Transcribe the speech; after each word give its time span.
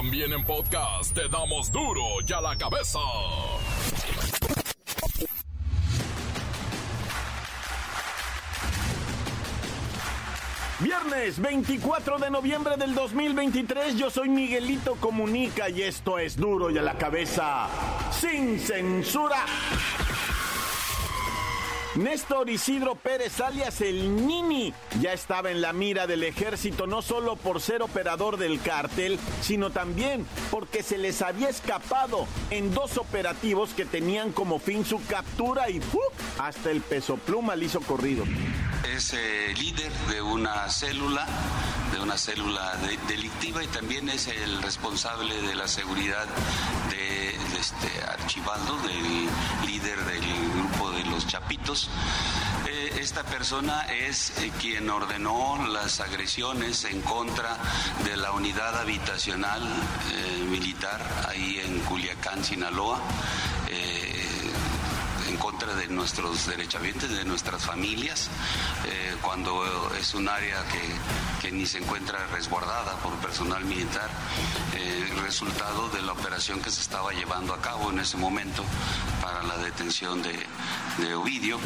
También 0.00 0.32
en 0.32 0.42
podcast 0.44 1.12
te 1.12 1.28
damos 1.28 1.70
duro 1.70 2.00
y 2.26 2.32
a 2.32 2.40
la 2.40 2.56
cabeza. 2.56 2.98
Viernes 10.78 11.38
24 11.38 12.18
de 12.18 12.30
noviembre 12.30 12.78
del 12.78 12.94
2023, 12.94 13.98
yo 13.98 14.08
soy 14.08 14.30
Miguelito 14.30 14.94
Comunica 14.94 15.68
y 15.68 15.82
esto 15.82 16.18
es 16.18 16.34
duro 16.34 16.70
y 16.70 16.78
a 16.78 16.82
la 16.82 16.96
cabeza, 16.96 17.68
sin 18.10 18.58
censura. 18.58 19.44
Néstor 22.00 22.48
Isidro 22.48 22.94
Pérez, 22.94 23.40
alias 23.42 23.82
el 23.82 24.26
Nini, 24.26 24.72
ya 25.02 25.12
estaba 25.12 25.50
en 25.50 25.60
la 25.60 25.74
mira 25.74 26.06
del 26.06 26.22
ejército 26.22 26.86
no 26.86 27.02
solo 27.02 27.36
por 27.36 27.60
ser 27.60 27.82
operador 27.82 28.38
del 28.38 28.58
cártel, 28.62 29.18
sino 29.42 29.68
también 29.68 30.26
porque 30.50 30.82
se 30.82 30.96
les 30.96 31.20
había 31.20 31.50
escapado 31.50 32.26
en 32.48 32.72
dos 32.72 32.96
operativos 32.96 33.74
que 33.74 33.84
tenían 33.84 34.32
como 34.32 34.58
fin 34.58 34.86
su 34.86 35.04
captura 35.08 35.68
y 35.68 35.80
¡pum! 35.80 36.00
hasta 36.38 36.70
el 36.70 36.80
peso 36.80 37.18
pluma 37.18 37.54
le 37.54 37.66
hizo 37.66 37.82
corrido. 37.82 38.24
Es 38.96 39.12
eh, 39.12 39.54
líder 39.58 39.92
de 40.08 40.22
una 40.22 40.70
célula, 40.70 41.26
de 41.92 42.00
una 42.00 42.16
célula 42.16 42.76
delictiva 43.08 43.62
y 43.62 43.66
también 43.66 44.08
es 44.08 44.26
el 44.28 44.62
responsable 44.62 45.34
de 45.42 45.54
la 45.54 45.68
seguridad 45.68 46.26
de, 46.88 47.34
este 47.60 48.02
Archibaldo, 48.08 48.78
del 48.78 49.28
líder 49.66 49.98
del 50.06 50.22
grupo 50.54 50.90
de 50.92 51.04
los 51.04 51.26
Chapitos. 51.26 51.89
Eh, 52.66 52.98
esta 53.00 53.24
persona 53.24 53.82
es 53.92 54.30
eh, 54.38 54.52
quien 54.60 54.90
ordenó 54.90 55.66
las 55.68 56.00
agresiones 56.00 56.84
en 56.84 57.00
contra 57.02 57.56
de 58.04 58.16
la 58.16 58.32
unidad 58.32 58.78
habitacional 58.78 59.62
militar 60.48 61.00
ahí 61.28 61.60
en 61.64 61.80
Culiacán, 61.80 62.42
Sinaloa 62.44 63.00
de 65.66 65.88
nuestros 65.88 66.46
derechohabientes, 66.46 67.10
de 67.10 67.24
nuestras 67.24 67.64
familias, 67.64 68.28
eh, 68.86 69.14
cuando 69.20 69.62
es 69.98 70.14
un 70.14 70.28
área 70.28 70.64
que, 70.68 70.80
que, 71.42 71.52
ni 71.52 71.66
se 71.66 71.78
encuentra 71.78 72.26
resguardada 72.28 72.96
por 72.96 73.12
personal 73.16 73.64
militar, 73.64 74.08
eh, 74.74 75.06
resultado 75.22 75.88
de 75.90 76.00
la 76.02 76.12
operación 76.12 76.60
que 76.60 76.70
se 76.70 76.80
estaba 76.80 77.12
llevando 77.12 77.52
a 77.52 77.60
cabo 77.60 77.90
en 77.90 78.00
ese 78.00 78.16
momento 78.16 78.64
para 79.20 79.42
la 79.42 79.58
detención 79.58 80.22
de, 80.22 80.34
de 80.98 81.14
Ovidio. 81.14 81.58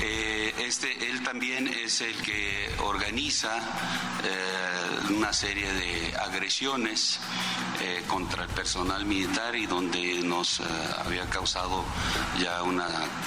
Eh, 0.00 0.54
este, 0.58 1.10
él 1.10 1.22
también 1.22 1.66
es 1.66 2.00
el 2.00 2.14
que 2.22 2.70
organiza 2.84 3.56
eh, 4.22 5.10
una 5.10 5.32
serie 5.32 5.72
de 5.72 6.16
agresiones 6.16 7.18
eh, 7.80 8.04
contra 8.06 8.44
el 8.44 8.48
personal 8.50 9.04
militar 9.04 9.56
y 9.56 9.66
donde 9.66 10.20
nos 10.22 10.60
había 11.04 11.24
causado 11.26 11.84
ya 12.40 12.62
una 12.62 12.86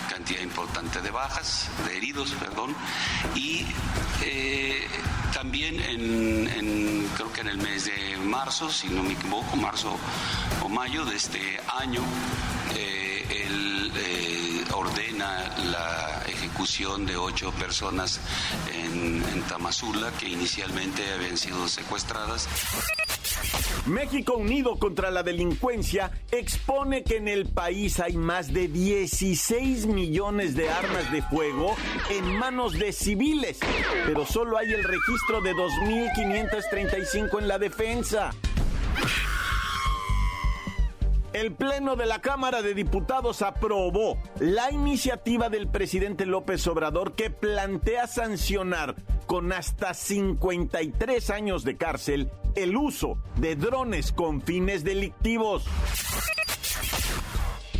cantidad 0.10 0.42
importante 0.42 1.02
de 1.02 1.12
bajas, 1.12 1.70
de 1.86 1.98
heridos, 1.98 2.32
perdón, 2.40 2.76
y 3.36 3.66
también 5.34 5.82
en, 5.82 7.10
creo 7.16 7.34
que 7.34 7.42
en 7.42 7.48
el 7.48 7.58
mes 7.58 7.86
de 7.86 8.18
marzo, 8.18 8.70
si 8.70 8.88
no 8.90 9.04
me 9.04 9.14
equivoco, 9.14 9.56
marzo 9.58 9.98
o 10.62 10.70
mayo 10.70 11.04
de 11.06 11.16
este 11.16 11.60
año, 11.80 12.04
él 12.74 13.92
ordena 14.74 15.50
la 15.58 16.21
ejecución 16.52 17.06
de 17.06 17.16
ocho 17.16 17.52
personas 17.54 18.20
en, 18.74 19.24
en 19.24 19.42
Tamazula 19.44 20.12
que 20.20 20.28
inicialmente 20.28 21.02
habían 21.14 21.38
sido 21.38 21.68
secuestradas. 21.68 22.48
México 23.86 24.34
Unido 24.34 24.78
contra 24.78 25.12
la 25.12 25.24
Delincuencia 25.24 26.12
expone 26.32 27.04
que 27.04 27.18
en 27.18 27.28
el 27.28 27.48
país 27.48 28.00
hay 28.00 28.18
más 28.18 28.54
de 28.54 28.68
16 28.68 29.88
millones 29.88 30.56
de 30.56 30.70
armas 30.70 31.12
de 31.12 31.22
fuego 31.24 31.75
en 32.09 32.25
manos 32.38 32.74
de 32.74 32.92
civiles, 32.92 33.59
pero 34.06 34.25
solo 34.25 34.58
hay 34.58 34.72
el 34.74 34.84
registro 34.84 35.42
de 35.42 35.54
2.535 35.54 37.40
en 37.40 37.48
la 37.48 37.58
defensa. 37.58 38.31
El 41.34 41.53
Pleno 41.53 41.96
de 41.96 42.06
la 42.06 42.19
Cámara 42.19 42.62
de 42.62 42.74
Diputados 42.74 43.42
aprobó 43.42 44.18
la 44.40 44.69
iniciativa 44.69 45.47
del 45.47 45.69
presidente 45.69 46.25
López 46.25 46.68
Obrador 46.68 47.14
que 47.14 47.30
plantea 47.30 48.08
sancionar 48.08 48.96
con 49.28 49.53
hasta 49.53 49.94
53 49.94 51.30
años 51.30 51.64
de 51.64 51.78
cárcel 51.78 52.30
el 52.56 52.75
uso 52.75 53.18
de 53.38 53.56
drones 53.56 54.12
con 54.12 54.42
fines 54.42 54.84
delictivos. 54.84 55.64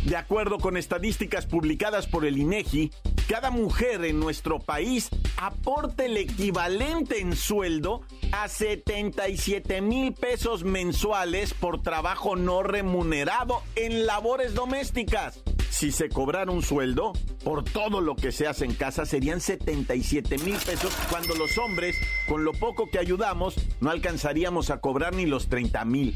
De 0.06 0.16
acuerdo 0.16 0.58
con 0.58 0.78
estadísticas 0.78 1.44
publicadas 1.44 2.06
por 2.06 2.24
el 2.24 2.38
INEGI, 2.38 2.90
cada 3.32 3.50
mujer 3.50 4.04
en 4.04 4.20
nuestro 4.20 4.58
país 4.58 5.08
aporta 5.38 6.04
el 6.04 6.18
equivalente 6.18 7.18
en 7.18 7.34
sueldo 7.34 8.02
a 8.30 8.46
77 8.46 9.80
mil 9.80 10.12
pesos 10.12 10.64
mensuales 10.64 11.54
por 11.54 11.80
trabajo 11.80 12.36
no 12.36 12.62
remunerado 12.62 13.62
en 13.74 14.04
labores 14.04 14.52
domésticas. 14.52 15.42
Si 15.70 15.92
se 15.92 16.10
cobrara 16.10 16.52
un 16.52 16.62
sueldo 16.62 17.14
por 17.42 17.64
todo 17.64 18.02
lo 18.02 18.16
que 18.16 18.32
se 18.32 18.46
hace 18.46 18.66
en 18.66 18.74
casa 18.74 19.06
serían 19.06 19.40
77 19.40 20.36
mil 20.36 20.58
pesos 20.58 20.92
cuando 21.08 21.34
los 21.34 21.56
hombres, 21.56 21.96
con 22.28 22.44
lo 22.44 22.52
poco 22.52 22.90
que 22.90 22.98
ayudamos, 22.98 23.54
no 23.80 23.88
alcanzaríamos 23.88 24.68
a 24.68 24.82
cobrar 24.82 25.14
ni 25.14 25.24
los 25.24 25.48
30 25.48 25.86
mil 25.86 26.14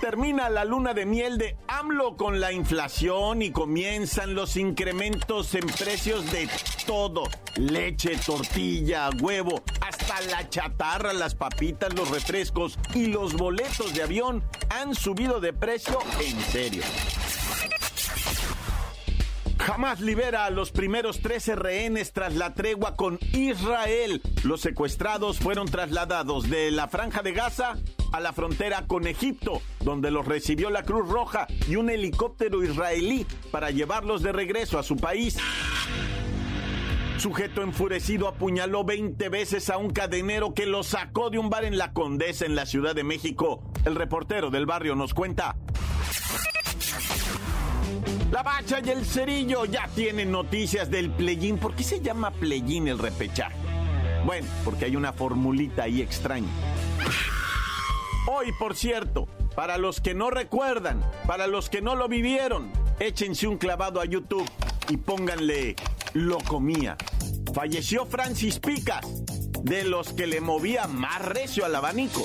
termina 0.00 0.48
la 0.48 0.64
luna 0.64 0.94
de 0.94 1.04
miel 1.04 1.36
de 1.36 1.56
AMLO 1.68 2.16
con 2.16 2.40
la 2.40 2.52
inflación 2.52 3.42
y 3.42 3.50
comienzan 3.50 4.34
los 4.34 4.56
incrementos 4.56 5.54
en 5.54 5.66
precios 5.66 6.30
de 6.32 6.48
todo. 6.86 7.24
Leche, 7.56 8.16
tortilla, 8.16 9.10
huevo, 9.20 9.62
hasta 9.80 10.20
la 10.22 10.48
chatarra, 10.48 11.12
las 11.12 11.34
papitas, 11.34 11.92
los 11.94 12.10
refrescos 12.10 12.78
y 12.94 13.06
los 13.06 13.34
boletos 13.34 13.92
de 13.94 14.02
avión 14.02 14.42
han 14.70 14.94
subido 14.94 15.40
de 15.40 15.52
precio 15.52 15.98
en 16.20 16.40
serio. 16.40 16.82
Jamás 19.60 20.00
libera 20.00 20.46
a 20.46 20.50
los 20.50 20.72
primeros 20.72 21.20
13 21.20 21.54
rehenes 21.54 22.14
tras 22.14 22.34
la 22.34 22.54
tregua 22.54 22.96
con 22.96 23.18
Israel. 23.32 24.22
Los 24.42 24.62
secuestrados 24.62 25.38
fueron 25.38 25.68
trasladados 25.68 26.48
de 26.48 26.70
la 26.70 26.88
franja 26.88 27.20
de 27.20 27.32
Gaza 27.32 27.76
a 28.10 28.20
la 28.20 28.32
frontera 28.32 28.86
con 28.86 29.06
Egipto, 29.06 29.60
donde 29.80 30.10
los 30.10 30.26
recibió 30.26 30.70
la 30.70 30.82
Cruz 30.82 31.06
Roja 31.06 31.46
y 31.68 31.76
un 31.76 31.90
helicóptero 31.90 32.64
israelí 32.64 33.26
para 33.50 33.70
llevarlos 33.70 34.22
de 34.22 34.32
regreso 34.32 34.78
a 34.78 34.82
su 34.82 34.96
país. 34.96 35.36
Sujeto 37.18 37.62
enfurecido 37.62 38.28
apuñaló 38.28 38.82
20 38.82 39.28
veces 39.28 39.68
a 39.68 39.76
un 39.76 39.90
cadenero 39.90 40.54
que 40.54 40.64
lo 40.64 40.82
sacó 40.82 41.28
de 41.28 41.38
un 41.38 41.50
bar 41.50 41.64
en 41.64 41.76
La 41.76 41.92
Condesa, 41.92 42.46
en 42.46 42.54
la 42.54 42.64
Ciudad 42.64 42.94
de 42.94 43.04
México. 43.04 43.62
El 43.84 43.94
reportero 43.94 44.50
del 44.50 44.64
barrio 44.64 44.96
nos 44.96 45.12
cuenta. 45.12 45.54
La 48.30 48.44
Bacha 48.44 48.78
y 48.84 48.90
el 48.90 49.04
Cerillo 49.04 49.64
ya 49.64 49.88
tienen 49.88 50.30
noticias 50.30 50.88
del 50.88 51.10
playín. 51.10 51.58
¿Por 51.58 51.74
qué 51.74 51.82
se 51.82 52.00
llama 52.00 52.30
playín 52.30 52.86
el 52.86 52.98
repechaje? 52.98 53.56
Bueno, 54.24 54.46
porque 54.64 54.84
hay 54.84 54.94
una 54.94 55.12
formulita 55.12 55.82
ahí 55.82 56.00
extraña. 56.00 56.48
Hoy, 58.28 58.52
por 58.56 58.76
cierto, 58.76 59.26
para 59.56 59.78
los 59.78 60.00
que 60.00 60.14
no 60.14 60.30
recuerdan, 60.30 61.02
para 61.26 61.48
los 61.48 61.68
que 61.68 61.82
no 61.82 61.96
lo 61.96 62.06
vivieron, 62.06 62.70
échense 63.00 63.48
un 63.48 63.58
clavado 63.58 64.00
a 64.00 64.04
YouTube 64.04 64.48
y 64.88 64.96
pónganle 64.96 65.74
lo 66.12 66.38
comía. 66.38 66.96
Falleció 67.52 68.06
Francis 68.06 68.60
Picas, 68.60 69.04
de 69.64 69.82
los 69.82 70.12
que 70.12 70.28
le 70.28 70.40
movía 70.40 70.86
más 70.86 71.20
recio 71.20 71.64
al 71.64 71.74
abanico. 71.74 72.24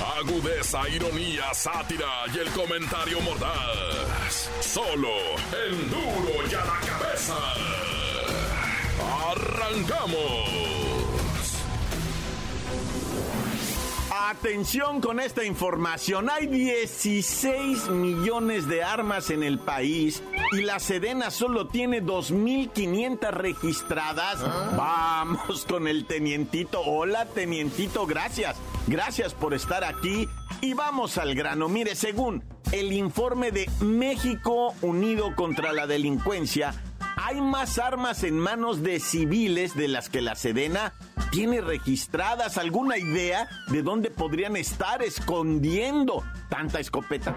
Agudeza, 0.00 0.88
ironía, 0.88 1.52
sátira 1.52 2.24
y 2.34 2.38
el 2.38 2.50
comentario 2.50 3.20
mordaz. 3.20 4.50
Solo 4.60 5.10
el 5.66 5.90
duro 5.90 6.46
y 6.50 6.54
a 6.54 6.64
la 6.64 6.80
cabeza. 6.80 7.36
¡Arrancamos! 9.30 10.70
Atención 14.12 15.00
con 15.00 15.20
esta 15.20 15.44
información. 15.44 16.30
Hay 16.30 16.46
16 16.46 17.90
millones 17.90 18.68
de 18.68 18.82
armas 18.82 19.30
en 19.30 19.42
el 19.42 19.58
país 19.58 20.22
y 20.52 20.62
la 20.62 20.78
Sedena 20.78 21.30
solo 21.30 21.66
tiene 21.66 22.02
2.500 22.02 23.30
registradas. 23.32 24.40
Vamos 24.76 25.66
con 25.66 25.88
el 25.88 26.06
tenientito. 26.06 26.80
Hola, 26.80 27.26
tenientito, 27.26 28.06
gracias. 28.06 28.56
Gracias 28.86 29.34
por 29.34 29.54
estar 29.54 29.84
aquí. 29.84 30.28
Y 30.60 30.74
vamos 30.74 31.18
al 31.18 31.34
grano. 31.34 31.68
Mire, 31.68 31.94
según 31.94 32.44
el 32.72 32.92
informe 32.92 33.50
de 33.50 33.68
México 33.80 34.74
Unido 34.82 35.34
contra 35.34 35.72
la 35.72 35.86
Delincuencia, 35.86 36.74
hay 37.30 37.40
más 37.40 37.78
armas 37.78 38.24
en 38.24 38.40
manos 38.40 38.82
de 38.82 38.98
civiles 38.98 39.76
de 39.76 39.86
las 39.86 40.08
que 40.08 40.20
la 40.20 40.34
Sedena 40.34 40.94
tiene 41.30 41.60
registradas. 41.60 42.58
¿Alguna 42.58 42.98
idea 42.98 43.48
de 43.68 43.82
dónde 43.82 44.10
podrían 44.10 44.56
estar 44.56 45.00
escondiendo 45.00 46.24
tanta 46.48 46.80
escopeta? 46.80 47.30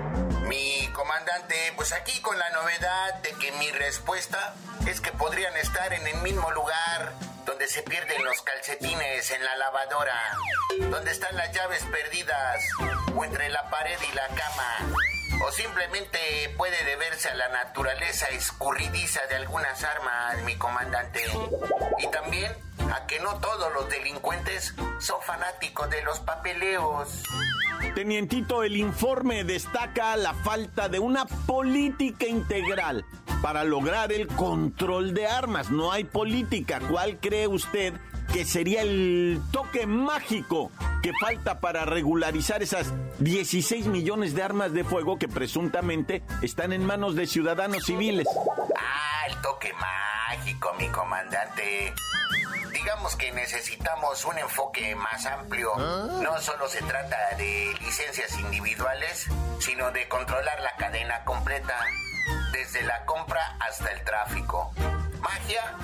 Mi 0.49 0.87
comandante, 0.93 1.55
pues 1.75 1.93
aquí 1.93 2.19
con 2.21 2.39
la 2.39 2.49
novedad 2.49 3.21
de 3.21 3.33
que 3.33 3.51
mi 3.59 3.69
respuesta 3.69 4.55
es 4.87 4.99
que 4.99 5.11
podrían 5.11 5.55
estar 5.57 5.93
en 5.93 6.07
el 6.07 6.21
mismo 6.23 6.49
lugar 6.53 7.13
donde 7.45 7.67
se 7.67 7.83
pierden 7.83 8.23
los 8.23 8.41
calcetines 8.41 9.29
en 9.29 9.43
la 9.43 9.55
lavadora, 9.57 10.19
donde 10.89 11.11
están 11.11 11.35
las 11.35 11.51
llaves 11.53 11.83
perdidas 11.83 12.63
o 13.15 13.23
entre 13.23 13.47
la 13.49 13.69
pared 13.69 13.97
y 14.11 14.15
la 14.15 14.27
cama 14.29 15.12
o 15.45 15.51
simplemente 15.51 16.17
puede 16.57 16.83
deberse 16.85 17.29
a 17.29 17.35
la 17.35 17.49
naturaleza 17.49 18.27
escurridiza 18.27 19.21
de 19.27 19.35
algunas 19.35 19.83
armas, 19.83 20.41
mi 20.45 20.55
comandante. 20.55 21.21
Y 21.99 22.07
también 22.07 22.51
a 22.93 23.05
que 23.07 23.19
no 23.19 23.39
todos 23.39 23.73
los 23.73 23.89
delincuentes 23.89 24.73
son 24.99 25.21
fanáticos 25.21 25.89
de 25.89 26.01
los 26.03 26.19
papeleos. 26.19 27.23
Tenientito, 27.95 28.63
el 28.63 28.77
informe 28.77 29.43
destaca 29.43 30.15
la 30.15 30.33
falta 30.33 30.89
de 30.89 30.99
una 30.99 31.25
política 31.25 32.25
integral 32.25 33.05
para 33.41 33.63
lograr 33.63 34.13
el 34.13 34.27
control 34.27 35.13
de 35.13 35.27
armas. 35.27 35.69
No 35.69 35.91
hay 35.91 36.05
política. 36.05 36.79
¿Cuál 36.89 37.19
cree 37.19 37.47
usted 37.47 37.93
que 38.31 38.45
sería 38.45 38.81
el 38.81 39.41
toque 39.51 39.85
mágico 39.85 40.71
que 41.01 41.11
falta 41.19 41.59
para 41.59 41.85
regularizar 41.85 42.63
esas 42.63 42.93
16 43.19 43.87
millones 43.87 44.33
de 44.33 44.43
armas 44.43 44.73
de 44.73 44.83
fuego 44.83 45.19
que 45.19 45.27
presuntamente 45.27 46.23
están 46.41 46.73
en 46.73 46.85
manos 46.85 47.15
de 47.15 47.27
ciudadanos 47.27 47.83
civiles. 47.83 48.27
Ah, 48.77 49.27
el 49.27 49.35
toque 49.41 49.73
mágico, 49.73 50.73
mi 50.79 50.87
comandante. 50.87 51.93
Digamos 52.71 53.15
que 53.15 53.31
necesitamos 53.31 54.25
un 54.25 54.37
enfoque 54.37 54.95
más 54.95 55.25
amplio. 55.25 55.75
No 55.77 56.39
solo 56.39 56.67
se 56.67 56.81
trata 56.81 57.35
de 57.37 57.73
licencias 57.81 58.39
individuales, 58.39 59.27
sino 59.59 59.91
de 59.91 60.07
controlar 60.07 60.59
la 60.61 60.75
cadena 60.77 61.23
completa, 61.23 61.77
desde 62.51 62.83
la 62.83 63.05
compra 63.05 63.57
hasta 63.59 63.91
el 63.91 64.03
tráfico. 64.03 64.71
Magia 65.21 65.77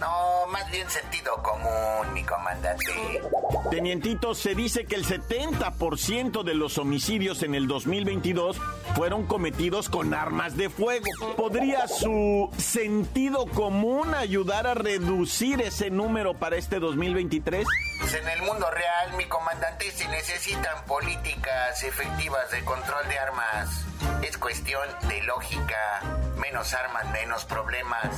no, 0.00 0.46
más 0.48 0.70
bien 0.70 0.88
sentido 0.90 1.42
común, 1.42 2.12
mi 2.12 2.22
comandante. 2.22 3.22
Tenientito, 3.70 4.34
se 4.34 4.54
dice 4.54 4.84
que 4.84 4.94
el 4.94 5.04
70% 5.04 6.42
de 6.42 6.54
los 6.54 6.78
homicidios 6.78 7.42
en 7.42 7.54
el 7.54 7.66
2022 7.66 8.58
fueron 8.94 9.26
cometidos 9.26 9.88
con 9.88 10.12
armas 10.12 10.56
de 10.56 10.68
fuego. 10.68 11.06
¿Podría 11.36 11.88
su 11.88 12.50
sentido 12.58 13.46
común 13.46 14.14
ayudar 14.14 14.66
a 14.66 14.74
reducir 14.74 15.62
ese 15.62 15.90
número 15.90 16.34
para 16.34 16.56
este 16.56 16.78
2023? 16.78 17.66
Pues 18.00 18.14
en 18.14 18.28
el 18.28 18.42
mundo 18.42 18.70
real, 18.70 19.16
mi 19.16 19.24
comandante, 19.26 19.90
se 19.90 20.06
necesitan 20.08 20.84
políticas 20.86 21.82
efectivas 21.82 22.50
de 22.50 22.62
control 22.64 23.08
de 23.08 23.18
armas. 23.18 23.84
Es 24.22 24.36
cuestión 24.36 24.86
de 25.08 25.22
lógica. 25.22 26.02
Menos 26.38 26.74
armas, 26.74 27.10
menos 27.12 27.44
problemas 27.46 28.10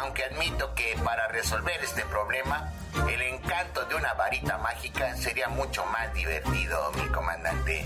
aunque 0.00 0.24
admito 0.24 0.74
que 0.74 0.96
para 1.04 1.28
resolver 1.28 1.78
este 1.82 2.04
problema, 2.06 2.72
el 3.08 3.20
encanto 3.22 3.84
de 3.84 3.94
una 3.94 4.14
varita 4.14 4.58
mágica 4.58 5.16
sería 5.16 5.48
mucho 5.48 5.84
más 5.86 6.12
divertido, 6.14 6.90
mi 6.96 7.08
comandante. 7.08 7.84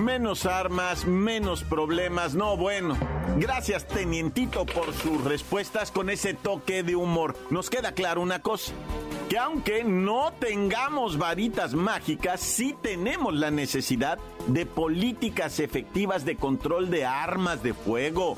Menos 0.00 0.44
armas, 0.44 1.06
menos 1.06 1.64
problemas, 1.64 2.34
no 2.34 2.56
bueno. 2.56 2.96
Gracias, 3.36 3.86
tenientito, 3.86 4.66
por 4.66 4.92
sus 4.94 5.22
respuestas 5.24 5.90
con 5.90 6.10
ese 6.10 6.34
toque 6.34 6.82
de 6.82 6.96
humor. 6.96 7.36
Nos 7.50 7.70
queda 7.70 7.92
claro 7.92 8.20
una 8.20 8.40
cosa, 8.40 8.72
que 9.28 9.38
aunque 9.38 9.84
no 9.84 10.32
tengamos 10.38 11.18
varitas 11.18 11.74
mágicas, 11.74 12.40
sí 12.40 12.76
tenemos 12.82 13.34
la 13.34 13.50
necesidad 13.50 14.18
de 14.46 14.66
políticas 14.66 15.60
efectivas 15.60 16.24
de 16.24 16.36
control 16.36 16.90
de 16.90 17.04
armas 17.04 17.62
de 17.62 17.72
fuego. 17.72 18.36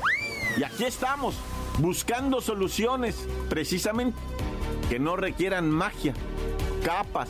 Y 0.56 0.62
aquí 0.62 0.84
estamos, 0.84 1.37
buscando 1.78 2.40
soluciones, 2.40 3.26
precisamente, 3.48 4.19
que 4.88 4.98
no 4.98 5.16
requieran 5.16 5.70
magia, 5.70 6.14
capas, 6.84 7.28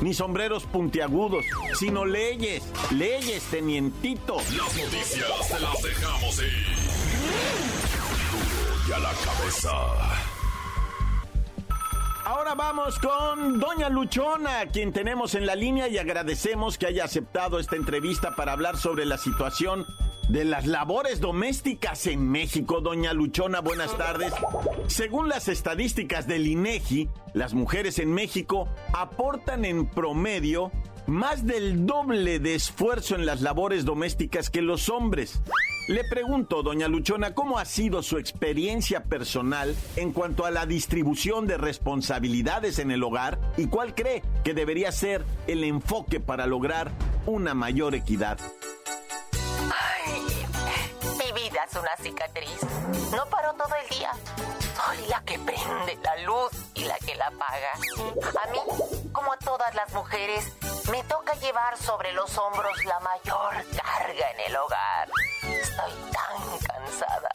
ni 0.00 0.14
sombreros 0.14 0.64
puntiagudos, 0.64 1.44
sino 1.78 2.04
leyes, 2.04 2.64
leyes, 2.90 3.42
tenientito. 3.44 4.36
Las 4.36 4.76
noticias 4.76 5.48
te 5.48 5.60
las 5.60 5.82
dejamos 5.82 6.38
ir. 6.38 6.66
y 8.88 8.92
a 8.92 8.98
la 8.98 9.12
cabeza. 9.12 9.70
Ahora 12.24 12.54
vamos 12.54 12.98
con 12.98 13.60
Doña 13.60 13.88
Luchona, 13.88 14.66
quien 14.72 14.92
tenemos 14.92 15.34
en 15.34 15.44
la 15.44 15.54
línea 15.54 15.88
y 15.88 15.98
agradecemos 15.98 16.78
que 16.78 16.86
haya 16.86 17.04
aceptado 17.04 17.58
esta 17.58 17.76
entrevista 17.76 18.34
para 18.34 18.52
hablar 18.52 18.76
sobre 18.76 19.04
la 19.04 19.18
situación 19.18 19.86
de 20.32 20.46
las 20.46 20.66
labores 20.66 21.20
domésticas 21.20 22.06
en 22.06 22.26
México. 22.26 22.80
Doña 22.80 23.12
Luchona, 23.12 23.60
buenas 23.60 23.94
tardes. 23.98 24.32
Según 24.86 25.28
las 25.28 25.46
estadísticas 25.48 26.26
del 26.26 26.46
INEGI, 26.46 27.10
las 27.34 27.52
mujeres 27.52 27.98
en 27.98 28.14
México 28.14 28.66
aportan 28.94 29.66
en 29.66 29.86
promedio 29.86 30.72
más 31.06 31.46
del 31.46 31.84
doble 31.84 32.38
de 32.38 32.54
esfuerzo 32.54 33.14
en 33.14 33.26
las 33.26 33.42
labores 33.42 33.84
domésticas 33.84 34.48
que 34.48 34.62
los 34.62 34.88
hombres. 34.88 35.42
Le 35.86 36.02
pregunto, 36.04 36.62
doña 36.62 36.88
Luchona, 36.88 37.34
¿cómo 37.34 37.58
ha 37.58 37.66
sido 37.66 38.02
su 38.02 38.16
experiencia 38.16 39.02
personal 39.02 39.76
en 39.96 40.12
cuanto 40.12 40.46
a 40.46 40.50
la 40.50 40.64
distribución 40.64 41.46
de 41.46 41.58
responsabilidades 41.58 42.78
en 42.78 42.90
el 42.90 43.02
hogar 43.02 43.38
y 43.58 43.66
cuál 43.66 43.94
cree 43.94 44.22
que 44.44 44.54
debería 44.54 44.92
ser 44.92 45.26
el 45.46 45.62
enfoque 45.62 46.20
para 46.20 46.46
lograr 46.46 46.90
una 47.26 47.52
mayor 47.52 47.94
equidad? 47.94 48.38
Una 51.74 51.96
cicatriz. 51.96 52.60
No 53.12 53.24
paró 53.26 53.54
todo 53.54 53.74
el 53.76 53.88
día. 53.88 54.10
Soy 54.76 55.06
la 55.06 55.22
que 55.22 55.38
prende 55.38 55.96
la 56.02 56.16
luz 56.18 56.50
y 56.74 56.84
la 56.84 56.96
que 56.98 57.14
la 57.14 57.28
apaga. 57.28 57.72
A 58.42 58.50
mí, 58.50 58.58
como 59.12 59.32
a 59.32 59.36
todas 59.38 59.72
las 59.74 59.92
mujeres, 59.92 60.44
me 60.90 61.02
toca 61.04 61.34
llevar 61.34 61.78
sobre 61.78 62.12
los 62.12 62.36
hombros 62.36 62.84
la 62.84 62.98
mayor 63.00 63.64
carga 63.76 64.30
en 64.32 64.40
el 64.40 64.56
hogar. 64.56 65.08
Estoy 65.42 65.92
tan 66.10 66.58
cansada. 66.58 67.28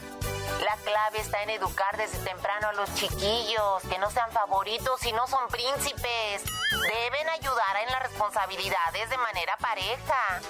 La 0.64 0.76
clave 0.84 1.20
está 1.20 1.44
en 1.44 1.52
educar 1.52 1.96
desde 1.98 2.18
temprano 2.20 2.70
a 2.70 2.74
los 2.74 2.94
chiquillos, 2.96 3.84
que 3.90 4.00
no 4.00 4.10
sean 4.10 4.32
favoritos 4.32 5.06
y 5.06 5.12
no 5.12 5.28
son 5.28 5.48
príncipes. 5.50 6.44
Deben 6.72 7.30
ayudar 7.30 7.78
en 7.86 7.92
las 7.92 8.04
responsabilidades 8.04 9.10
de 9.10 9.18
manera 9.18 9.56
pareja. 9.58 10.42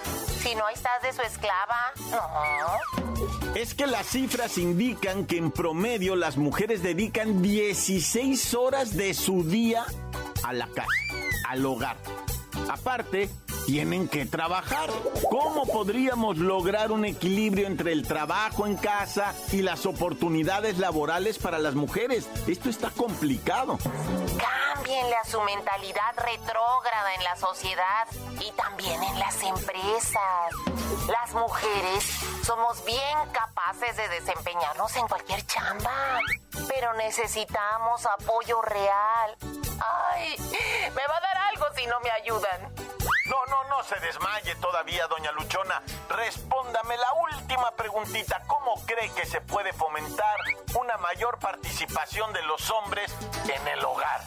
Si 0.42 0.56
no 0.56 0.70
estás 0.70 1.02
de 1.02 1.14
su 1.14 1.22
esclava, 1.22 1.92
no. 2.12 3.56
Es 3.56 3.74
que 3.74 3.88
las 3.88 4.08
cifras 4.08 4.58
indican 4.58 5.26
que 5.26 5.38
en 5.38 5.52
promedio 5.52 6.16
las 6.16 6.38
mujeres 6.38 6.84
dedican 6.84 7.42
16 7.42 8.54
horas 8.54 8.96
de 8.96 9.14
su 9.14 9.44
día 9.44 9.86
a 10.44 10.54
la 10.54 10.68
casa, 10.68 10.88
al 11.50 11.66
hogar. 11.66 11.98
Aparte, 12.70 13.30
tienen 13.68 14.08
que 14.08 14.26
trabajar. 14.26 14.90
¿Cómo 15.30 15.66
podríamos 15.66 16.38
lograr 16.38 16.94
un 16.94 17.04
equilibrio 17.04 17.68
entre 17.68 17.92
el 17.92 18.08
trabajo 18.08 18.66
en 18.66 18.78
casa 18.78 19.36
y 19.52 19.62
las 19.62 19.86
oportunidades 19.86 20.78
laborales 20.78 21.38
para 21.38 21.60
las 21.60 21.76
mujeres? 21.76 22.30
Esto 22.48 22.70
está 22.70 22.92
complicado. 22.92 23.78
Cámbienle 23.84 25.16
a 25.18 25.26
su 25.26 25.42
mentalidad 25.42 26.16
retrógrada 26.16 27.14
en 27.16 27.24
la 27.26 27.36
sociedad 27.36 28.08
y 28.40 28.50
también 28.54 29.04
en 29.04 29.20
las 29.20 29.44
empresas. 29.44 30.54
Las 31.10 31.34
mujeres 31.34 32.06
somos 32.46 32.86
bien 32.86 33.18
capaces 33.34 33.98
de 33.98 34.08
desempeñarnos 34.08 34.96
en 34.96 35.08
cualquier 35.10 35.46
chamba, 35.46 36.22
pero 36.68 36.94
necesitamos 36.94 38.06
apoyo 38.06 38.62
real. 38.62 39.38
¡Ay! 40.14 40.36
¡Me 40.96 41.08
va 41.08 41.18
a 41.18 41.22
dar 41.22 41.38
algo! 41.50 41.58
si 41.78 41.86
no 41.86 42.00
me 42.00 42.10
ayudan. 42.10 42.74
No, 43.26 43.46
no, 43.46 43.64
no 43.66 43.84
se 43.84 44.00
desmaye 44.00 44.56
todavía, 44.56 45.06
doña 45.08 45.32
Luchona. 45.34 45.82
Respóndame 46.10 46.98
la 46.98 47.14
última 47.14 47.72
preguntita. 47.72 48.42
¿Cómo 48.48 48.74
cree 48.86 49.14
que 49.14 49.26
se 49.26 49.42
puede 49.42 49.74
fomentar 49.74 50.40
una 50.80 50.98
mayor 50.98 51.38
participación 51.40 52.34
de 52.34 52.42
los 52.44 52.70
hombres 52.72 53.14
en 53.48 53.68
el 53.68 53.86
hogar? 53.86 54.22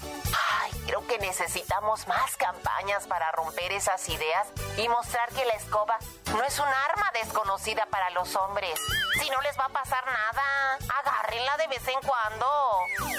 Ay, 0.62 0.70
creo 0.86 1.04
que 1.06 1.18
necesitamos 1.18 2.06
más 2.06 2.36
campañas 2.36 3.06
para 3.06 3.32
romper 3.32 3.72
esas 3.72 4.08
ideas 4.08 4.46
y 4.76 4.88
mostrar 4.88 5.28
que 5.30 5.44
la 5.44 5.54
escoba 5.54 5.98
no 6.32 6.42
es 6.44 6.58
un 6.58 6.68
arma 6.68 7.10
desconocida 7.12 7.86
para 7.86 8.10
los 8.10 8.36
hombres. 8.36 8.78
Si 9.20 9.28
no 9.30 9.40
les 9.40 9.58
va 9.58 9.64
a 9.64 9.70
pasar 9.70 10.04
nada, 10.06 10.78
agárrenla 11.00 11.56
de 11.56 11.66
vez 11.66 11.88
en 11.88 12.00
cuando. 12.00 12.19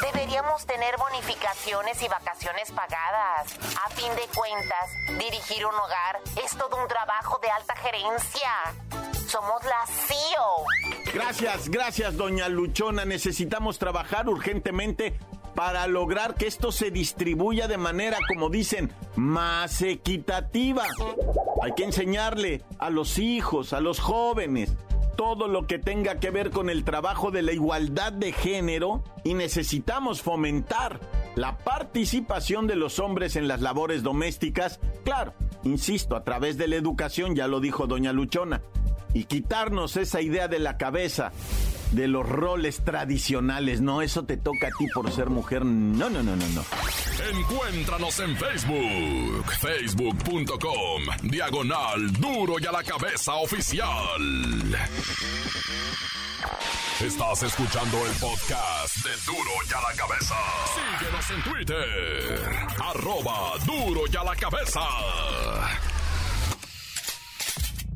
Deberíamos 0.01 0.65
tener 0.65 0.96
bonificaciones 0.98 2.01
y 2.01 2.08
vacaciones 2.08 2.72
pagadas. 2.72 3.53
A 3.84 3.89
fin 3.89 4.10
de 4.15 4.27
cuentas, 4.36 4.91
dirigir 5.20 5.65
un 5.65 5.74
hogar 5.74 6.20
es 6.43 6.55
todo 6.58 6.77
un 6.81 6.88
trabajo 6.88 7.39
de 7.41 7.50
alta 7.50 7.75
gerencia. 7.75 8.51
Somos 9.27 9.63
la 9.63 9.86
CEO. 9.88 11.13
Gracias, 11.13 11.70
gracias, 11.70 12.17
doña 12.17 12.50
Luchona. 12.50 13.05
Necesitamos 13.05 13.79
trabajar 13.79 14.27
urgentemente 14.29 15.17
para 15.55 15.88
lograr 15.88 16.36
que 16.36 16.48
esto 16.48 16.72
se 16.72 16.91
distribuya 16.91 17.67
de 17.67 17.77
manera, 17.77 18.17
como 18.27 18.50
dicen, 18.50 18.93
más 19.15 19.81
equitativa. 19.81 20.84
Hay 21.62 21.74
que 21.74 21.84
enseñarle 21.84 22.63
a 22.79 22.89
los 22.89 23.17
hijos, 23.17 23.74
a 23.74 23.79
los 23.79 24.00
jóvenes, 24.00 24.72
todo 25.15 25.48
lo 25.48 25.68
que 25.68 25.80
tenga 25.80 26.20
que 26.20 26.32
ver 26.32 26.50
con 26.51 26.70
el 26.70 26.84
trabajo 26.84 27.32
de 27.32 27.41
la 27.41 27.53
igualdad 27.53 28.12
de 28.13 28.32
género 28.32 29.03
y 29.24 29.34
necesitamos 29.34 30.22
fomentar 30.22 31.00
la 31.36 31.58
participación 31.58 32.68
de 32.68 32.75
los 32.75 33.00
hombres 33.00 33.36
en 33.36 33.48
las 33.48 33.62
labores 33.62 34.03
domésticas, 34.03 34.80
claro, 35.03 35.34
insisto, 35.63 36.15
a 36.15 36.24
través 36.24 36.58
de 36.58 36.68
la 36.68 36.75
educación, 36.75 37.36
ya 37.36 37.48
lo 37.48 37.60
dijo 37.60 37.88
doña 37.88 38.12
Luchona, 38.13 38.62
y 39.13 39.25
quitarnos 39.25 39.98
esa 39.98 40.22
idea 40.22 40.48
de 40.48 40.60
la 40.60 40.77
cabeza 40.77 41.32
de 41.91 42.07
los 42.07 42.27
roles 42.27 42.83
tradicionales. 42.83 43.81
No, 43.81 44.01
eso 44.01 44.24
te 44.24 44.38
toca 44.38 44.67
a 44.67 44.71
ti 44.77 44.88
por 44.93 45.12
ser 45.12 45.29
mujer. 45.29 45.65
No, 45.65 46.10
no, 46.10 46.24
no, 46.24 46.36
no, 46.36 46.48
no. 46.50 46.65
Encuéntranos 47.39 48.19
en 48.19 48.36
Facebook, 48.36 49.45
facebook.com, 49.60 51.03
diagonal 51.24 52.12
duro 52.13 52.55
y 52.60 52.65
a 52.65 52.71
la 52.71 52.83
cabeza 52.83 53.36
oficial. 53.36 54.77
Estás 57.00 57.43
escuchando 57.43 57.98
el 58.05 58.12
podcast 58.13 58.95
de 58.98 59.12
Duro 59.25 59.51
y 59.67 59.74
a 59.74 59.81
la 59.81 59.95
cabeza. 59.98 60.36
Síguenos 61.00 61.31
en 61.31 61.43
Twitter, 61.51 62.39
arroba 62.79 63.53
duro 63.65 64.01
y 64.12 64.15
a 64.15 64.24
la 64.24 64.36
cabeza. 64.36 64.81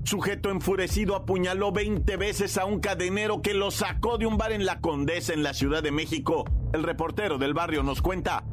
Sujeto 0.05 0.51
enfurecido 0.51 1.15
apuñaló 1.15 1.71
20 1.71 2.15
veces 2.17 2.59
a 2.59 2.65
un 2.65 2.79
cadenero 2.79 3.41
que 3.41 3.55
lo 3.55 3.71
sacó 3.71 4.19
de 4.19 4.27
un 4.27 4.37
bar 4.37 4.51
en 4.51 4.63
La 4.63 4.79
Condesa, 4.79 5.33
en 5.33 5.41
la 5.41 5.55
Ciudad 5.55 5.81
de 5.81 5.91
México. 5.91 6.45
El 6.73 6.83
reportero 6.83 7.39
del 7.39 7.55
barrio 7.55 7.81
nos 7.81 8.03
cuenta. 8.03 8.43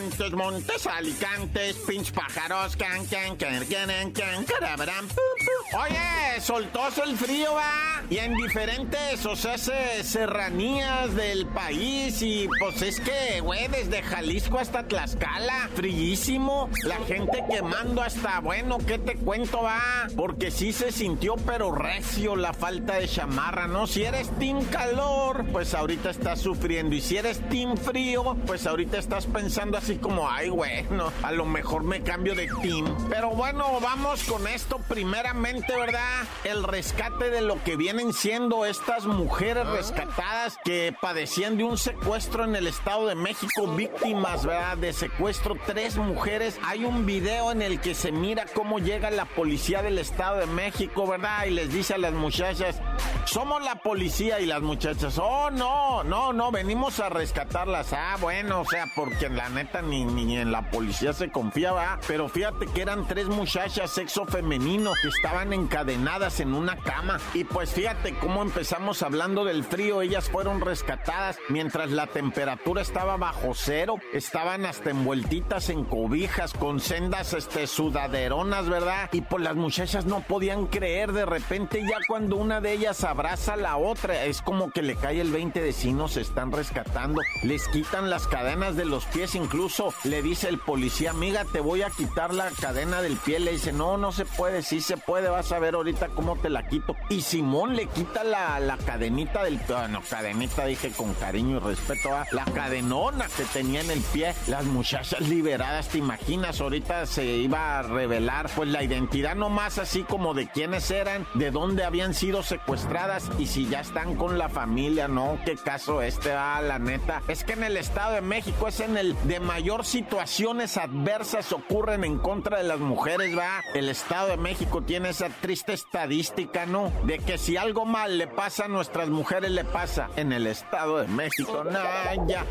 Montes, 0.00 0.32
montes, 0.32 0.86
alicantes, 0.86 1.76
pinch 1.86 2.10
pájaros, 2.12 2.74
can, 2.74 3.04
can, 3.06 3.36
can, 3.36 3.66
can, 3.66 4.12
can, 4.12 4.44
pu. 4.46 5.78
Oye, 5.78 6.40
soltóse 6.40 7.02
el 7.02 7.16
frío, 7.18 7.52
va. 7.52 8.02
Y 8.08 8.16
en 8.16 8.34
diferentes, 8.34 9.24
o 9.26 9.36
sea, 9.36 9.58
se- 9.58 10.02
serranías 10.02 11.14
del 11.14 11.46
país. 11.48 12.22
Y 12.22 12.48
pues 12.58 12.80
es 12.80 12.98
que, 12.98 13.40
güey, 13.42 13.68
desde 13.68 14.02
Jalisco 14.02 14.58
hasta 14.58 14.88
Tlaxcala, 14.88 15.68
fríísimo. 15.74 16.70
La 16.84 16.96
gente 17.06 17.44
quemando 17.50 18.00
hasta, 18.02 18.40
bueno, 18.40 18.78
¿qué 18.78 18.98
te 18.98 19.16
cuento, 19.16 19.62
va? 19.62 20.08
Porque 20.16 20.50
sí 20.50 20.72
se 20.72 20.92
sintió, 20.92 21.36
pero 21.36 21.72
recio 21.72 22.36
la 22.36 22.54
falta 22.54 22.94
de 22.94 23.06
chamarra, 23.06 23.66
¿no? 23.68 23.86
Si 23.86 24.02
eres 24.02 24.30
team 24.38 24.64
calor, 24.64 25.44
pues 25.52 25.74
ahorita 25.74 26.08
estás 26.10 26.40
sufriendo. 26.40 26.96
Y 26.96 27.00
si 27.02 27.18
eres 27.18 27.38
team 27.50 27.76
frío, 27.76 28.34
pues 28.46 28.66
ahorita 28.66 28.98
estás 28.98 29.26
pensando 29.26 29.76
así 29.78 29.89
como, 29.98 30.30
ay, 30.30 30.50
bueno, 30.50 31.12
a 31.22 31.32
lo 31.32 31.44
mejor 31.44 31.84
me 31.84 32.02
cambio 32.02 32.34
de 32.34 32.48
team. 32.62 32.86
Pero 33.08 33.30
bueno, 33.30 33.80
vamos 33.80 34.24
con 34.24 34.46
esto 34.46 34.78
primeramente, 34.88 35.76
¿verdad? 35.76 36.24
El 36.44 36.62
rescate 36.62 37.30
de 37.30 37.40
lo 37.40 37.62
que 37.62 37.76
vienen 37.76 38.12
siendo 38.12 38.64
estas 38.64 39.06
mujeres 39.06 39.66
rescatadas 39.66 40.58
que 40.64 40.94
padecían 41.00 41.56
de 41.56 41.64
un 41.64 41.78
secuestro 41.78 42.44
en 42.44 42.56
el 42.56 42.66
Estado 42.66 43.06
de 43.06 43.14
México, 43.14 43.66
víctimas, 43.66 44.44
¿verdad? 44.44 44.76
De 44.76 44.92
secuestro, 44.92 45.56
tres 45.66 45.96
mujeres. 45.96 46.58
Hay 46.64 46.84
un 46.84 47.06
video 47.06 47.52
en 47.52 47.62
el 47.62 47.80
que 47.80 47.94
se 47.94 48.12
mira 48.12 48.46
cómo 48.54 48.78
llega 48.78 49.10
la 49.10 49.24
policía 49.24 49.82
del 49.82 49.98
Estado 49.98 50.38
de 50.38 50.46
México, 50.46 51.06
¿verdad? 51.06 51.46
Y 51.46 51.50
les 51.50 51.72
dice 51.72 51.94
a 51.94 51.98
las 51.98 52.12
muchachas, 52.12 52.80
somos 53.24 53.62
la 53.62 53.76
policía 53.76 54.40
y 54.40 54.46
las 54.46 54.62
muchachas, 54.62 55.18
oh, 55.18 55.50
no, 55.50 56.02
no, 56.04 56.32
no, 56.32 56.50
venimos 56.50 57.00
a 57.00 57.08
rescatarlas. 57.08 57.92
Ah, 57.92 58.16
bueno, 58.20 58.60
o 58.60 58.64
sea, 58.64 58.86
porque 58.94 59.28
la 59.28 59.48
neta 59.48 59.79
ni, 59.82 60.04
ni 60.04 60.36
en 60.36 60.52
la 60.52 60.70
policía 60.70 61.12
se 61.12 61.30
confiaba. 61.30 61.98
Pero 62.06 62.28
fíjate 62.28 62.66
que 62.66 62.82
eran 62.82 63.06
tres 63.06 63.26
muchachas 63.26 63.90
sexo 63.90 64.26
femenino 64.26 64.92
que 65.02 65.08
estaban 65.08 65.52
encadenadas 65.52 66.40
en 66.40 66.54
una 66.54 66.76
cama. 66.76 67.18
Y 67.34 67.44
pues 67.44 67.72
fíjate 67.72 68.14
cómo 68.14 68.42
empezamos 68.42 69.02
hablando 69.02 69.44
del 69.44 69.64
frío. 69.64 70.02
Ellas 70.02 70.28
fueron 70.30 70.60
rescatadas 70.60 71.38
mientras 71.48 71.90
la 71.90 72.06
temperatura 72.06 72.82
estaba 72.82 73.16
bajo 73.16 73.52
cero. 73.54 73.96
Estaban 74.12 74.66
hasta 74.66 74.90
envueltitas 74.90 75.70
en 75.70 75.84
cobijas 75.84 76.52
con 76.52 76.80
sendas 76.80 77.32
este, 77.32 77.66
sudaderonas, 77.66 78.68
¿verdad? 78.68 79.08
Y 79.12 79.22
pues 79.22 79.42
las 79.42 79.56
muchachas 79.56 80.04
no 80.06 80.20
podían 80.20 80.66
creer. 80.66 81.12
De 81.12 81.26
repente 81.26 81.82
ya 81.82 81.98
cuando 82.06 82.36
una 82.36 82.60
de 82.60 82.72
ellas 82.72 83.04
abraza 83.04 83.54
a 83.54 83.56
la 83.56 83.76
otra, 83.76 84.24
es 84.24 84.42
como 84.42 84.70
que 84.70 84.82
le 84.82 84.96
cae 84.96 85.20
el 85.20 85.30
20 85.30 85.60
de 85.60 85.72
si 85.72 85.92
nos 85.92 86.16
están 86.16 86.52
rescatando. 86.52 87.20
Les 87.42 87.66
quitan 87.68 88.10
las 88.10 88.26
cadenas 88.26 88.76
de 88.76 88.84
los 88.84 89.04
pies, 89.06 89.34
incluso 89.34 89.69
le 90.04 90.22
dice 90.22 90.48
el 90.48 90.58
policía, 90.58 91.10
amiga, 91.10 91.44
te 91.44 91.60
voy 91.60 91.82
a 91.82 91.90
quitar 91.90 92.34
la 92.34 92.50
cadena 92.50 93.02
del 93.02 93.16
pie. 93.16 93.40
Le 93.40 93.52
dice, 93.52 93.72
no, 93.72 93.96
no 93.96 94.12
se 94.12 94.24
puede, 94.24 94.62
sí 94.62 94.80
se 94.80 94.96
puede, 94.96 95.28
vas 95.28 95.52
a 95.52 95.58
ver 95.58 95.74
ahorita 95.74 96.08
cómo 96.08 96.36
te 96.36 96.50
la 96.50 96.66
quito. 96.66 96.96
Y 97.08 97.20
Simón 97.22 97.76
le 97.76 97.86
quita 97.86 98.24
la, 98.24 98.58
la 98.60 98.76
cadenita 98.76 99.44
del 99.44 99.58
pie. 99.58 99.76
No, 99.88 100.02
cadenita 100.02 100.66
dije 100.66 100.90
con 100.90 101.14
cariño 101.14 101.58
y 101.58 101.60
respeto 101.60 102.14
a 102.14 102.26
la 102.32 102.44
cadenona 102.44 103.26
que 103.36 103.44
tenía 103.44 103.80
en 103.80 103.90
el 103.90 104.00
pie. 104.00 104.34
Las 104.48 104.64
muchachas 104.64 105.20
liberadas, 105.20 105.88
¿te 105.88 105.98
imaginas? 105.98 106.60
Ahorita 106.60 107.06
se 107.06 107.24
iba 107.24 107.78
a 107.78 107.82
revelar 107.82 108.50
pues 108.54 108.68
la 108.68 108.82
identidad 108.82 109.36
nomás 109.36 109.78
así 109.78 110.02
como 110.02 110.34
de 110.34 110.48
quiénes 110.48 110.90
eran, 110.90 111.26
de 111.34 111.50
dónde 111.50 111.84
habían 111.84 112.14
sido 112.14 112.42
secuestradas 112.42 113.30
y 113.38 113.46
si 113.46 113.68
ya 113.68 113.80
están 113.80 114.16
con 114.16 114.38
la 114.38 114.48
familia, 114.48 115.08
¿no? 115.08 115.38
¿Qué 115.44 115.56
caso 115.56 116.02
este? 116.02 116.32
Ah, 116.32 116.60
la 116.60 116.78
neta. 116.78 117.22
Es 117.28 117.44
que 117.44 117.52
en 117.52 117.64
el 117.64 117.76
Estado 117.76 118.14
de 118.14 118.20
México 118.20 118.68
es 118.68 118.80
en 118.80 118.96
el 118.96 119.16
de 119.24 119.40
mayor 119.40 119.59
situaciones 119.82 120.76
adversas 120.76 121.52
ocurren 121.52 122.04
en 122.04 122.18
contra 122.18 122.58
de 122.58 122.64
las 122.64 122.78
mujeres, 122.78 123.36
¿va? 123.36 123.62
El 123.74 123.88
Estado 123.88 124.28
de 124.28 124.36
México 124.36 124.82
tiene 124.82 125.10
esa 125.10 125.28
triste 125.28 125.72
estadística, 125.72 126.66
¿no? 126.66 126.92
De 127.04 127.18
que 127.18 127.38
si 127.38 127.56
algo 127.56 127.84
mal 127.84 128.18
le 128.18 128.26
pasa 128.26 128.64
a 128.64 128.68
nuestras 128.68 129.08
mujeres, 129.08 129.50
le 129.50 129.64
pasa 129.64 130.08
en 130.16 130.32
el 130.32 130.46
Estado 130.46 130.98
de 130.98 131.08
México. 131.08 131.64
No, 131.64 132.26
ya. 132.26 132.44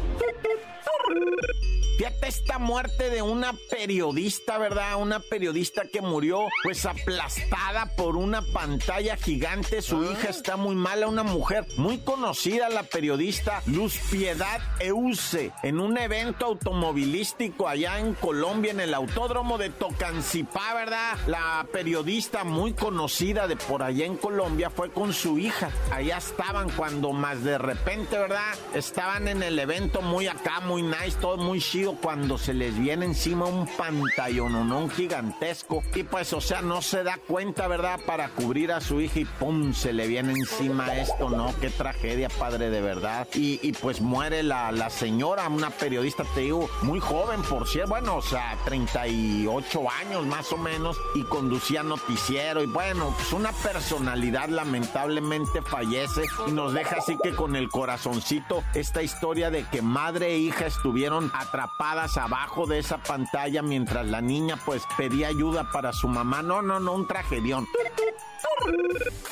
Fíjate 2.00 2.30
esta 2.30 2.60
muerte 2.60 3.10
de 3.10 3.22
una 3.22 3.52
periodista, 3.70 4.58
¿verdad? 4.58 5.02
Una 5.02 5.20
periodista 5.20 5.84
que 5.84 6.00
murió 6.00 6.46
pues 6.64 6.86
aplastada 6.86 7.94
por 7.98 8.16
una 8.16 8.42
pantalla 8.42 9.18
gigante. 9.18 9.82
Su 9.82 10.06
hija 10.06 10.30
está 10.30 10.56
muy 10.56 10.76
mala, 10.76 11.08
una 11.08 11.24
mujer 11.24 11.66
muy 11.76 11.98
conocida, 11.98 12.70
la 12.70 12.84
periodista 12.84 13.62
Luz 13.66 14.00
Piedad 14.10 14.62
Euse, 14.80 15.52
en 15.62 15.82
un 15.82 15.98
evento 15.98 16.46
automovilístico 16.46 17.68
allá 17.68 18.00
en 18.00 18.14
Colombia, 18.14 18.72
en 18.72 18.80
el 18.80 18.94
autódromo 18.94 19.58
de 19.58 19.70
Tocancipá, 19.70 20.74
¿verdad? 20.76 21.18
La 21.28 21.68
periodista 21.74 22.46
muy 22.46 22.72
conocida 22.72 23.46
de 23.46 23.58
por 23.58 23.84
allá 23.84 24.06
en 24.06 24.16
Colombia 24.16 24.70
fue 24.70 24.90
con 24.90 25.12
su 25.12 25.38
hija. 25.38 25.70
Allá 25.92 26.20
estaban 26.20 26.70
cuando 26.70 27.12
más 27.12 27.44
de 27.44 27.58
repente, 27.58 28.18
¿verdad? 28.18 28.54
Estaban 28.74 29.28
en 29.28 29.44
el 29.44 29.60
evento 29.60 30.02
muy 30.02 30.28
acá, 30.28 30.62
muy 30.62 30.82
nice, 31.02 31.18
todo 31.20 31.38
muy 31.38 31.60
chido 31.60 31.94
cuando 31.94 32.38
se 32.38 32.54
les 32.54 32.78
viene 32.78 33.06
encima 33.06 33.46
un 33.46 33.68
pantallón, 33.78 34.56
un 34.56 34.90
gigantesco. 34.90 35.84
Y 35.96 36.04
pues, 36.04 36.34
o 36.34 36.42
sea, 36.42 36.62
no 36.62 36.82
se 36.82 37.04
da 37.04 37.18
cuenta, 37.28 37.68
¿verdad? 37.68 38.00
Para 38.06 38.30
cubrir 38.30 38.72
a 38.72 38.82
su 38.82 39.02
hija 39.02 39.20
y 39.20 39.26
pum, 39.26 39.74
se 39.74 39.94
le 39.94 40.08
viene 40.08 40.34
encima 40.34 40.96
esto, 40.96 41.30
¿no? 41.30 41.54
Qué 41.60 41.70
tragedia, 41.70 42.30
padre, 42.30 42.70
de 42.70 42.82
verdad. 42.82 43.28
Y, 43.34 43.60
y 43.62 43.74
pues 43.74 44.02
muere 44.02 44.44
la, 44.44 44.72
la 44.72 44.90
señora, 44.90 45.48
una 45.48 45.70
periodista, 45.70 46.24
te 46.34 46.42
digo, 46.42 46.70
muy 46.82 47.00
joven, 47.00 47.42
por 47.44 47.68
cierto, 47.68 47.90
bueno, 47.92 48.18
o 48.18 48.22
sea, 48.22 48.58
38 48.66 49.90
años 49.90 50.26
más 50.26 50.52
o 50.52 50.58
menos, 50.58 50.98
y 51.16 51.24
conducía 51.24 51.84
noticiero. 51.84 52.64
Y 52.64 52.68
bueno, 52.68 53.14
pues 53.16 53.34
una 53.34 53.52
personalidad 53.52 54.50
lamentablemente 54.50 55.62
fallece 55.62 56.26
y 56.48 56.52
nos 56.52 56.74
deja 56.74 56.98
así 56.98 57.18
que 57.22 57.34
con 57.34 57.56
el 57.56 57.70
corazoncito 57.70 58.64
esta 58.74 59.02
historia 59.02 59.50
de 59.50 59.64
que 59.64 59.82
madre 59.82 60.34
e 60.34 60.38
hija 60.40 60.66
estuvieron 60.66 60.89
estuvieron 60.90 61.32
atrapadas 61.36 62.18
abajo 62.18 62.66
de 62.66 62.80
esa 62.80 62.98
pantalla 62.98 63.62
mientras 63.62 64.08
la 64.08 64.22
niña 64.22 64.58
pues 64.66 64.82
pedía 64.98 65.28
ayuda 65.28 65.70
para 65.72 65.94
su 65.94 66.08
mamá. 66.08 66.42
No, 66.42 66.64
no, 66.64 66.80
no, 66.80 66.94
un 66.94 67.06
tragedión. 67.06 67.68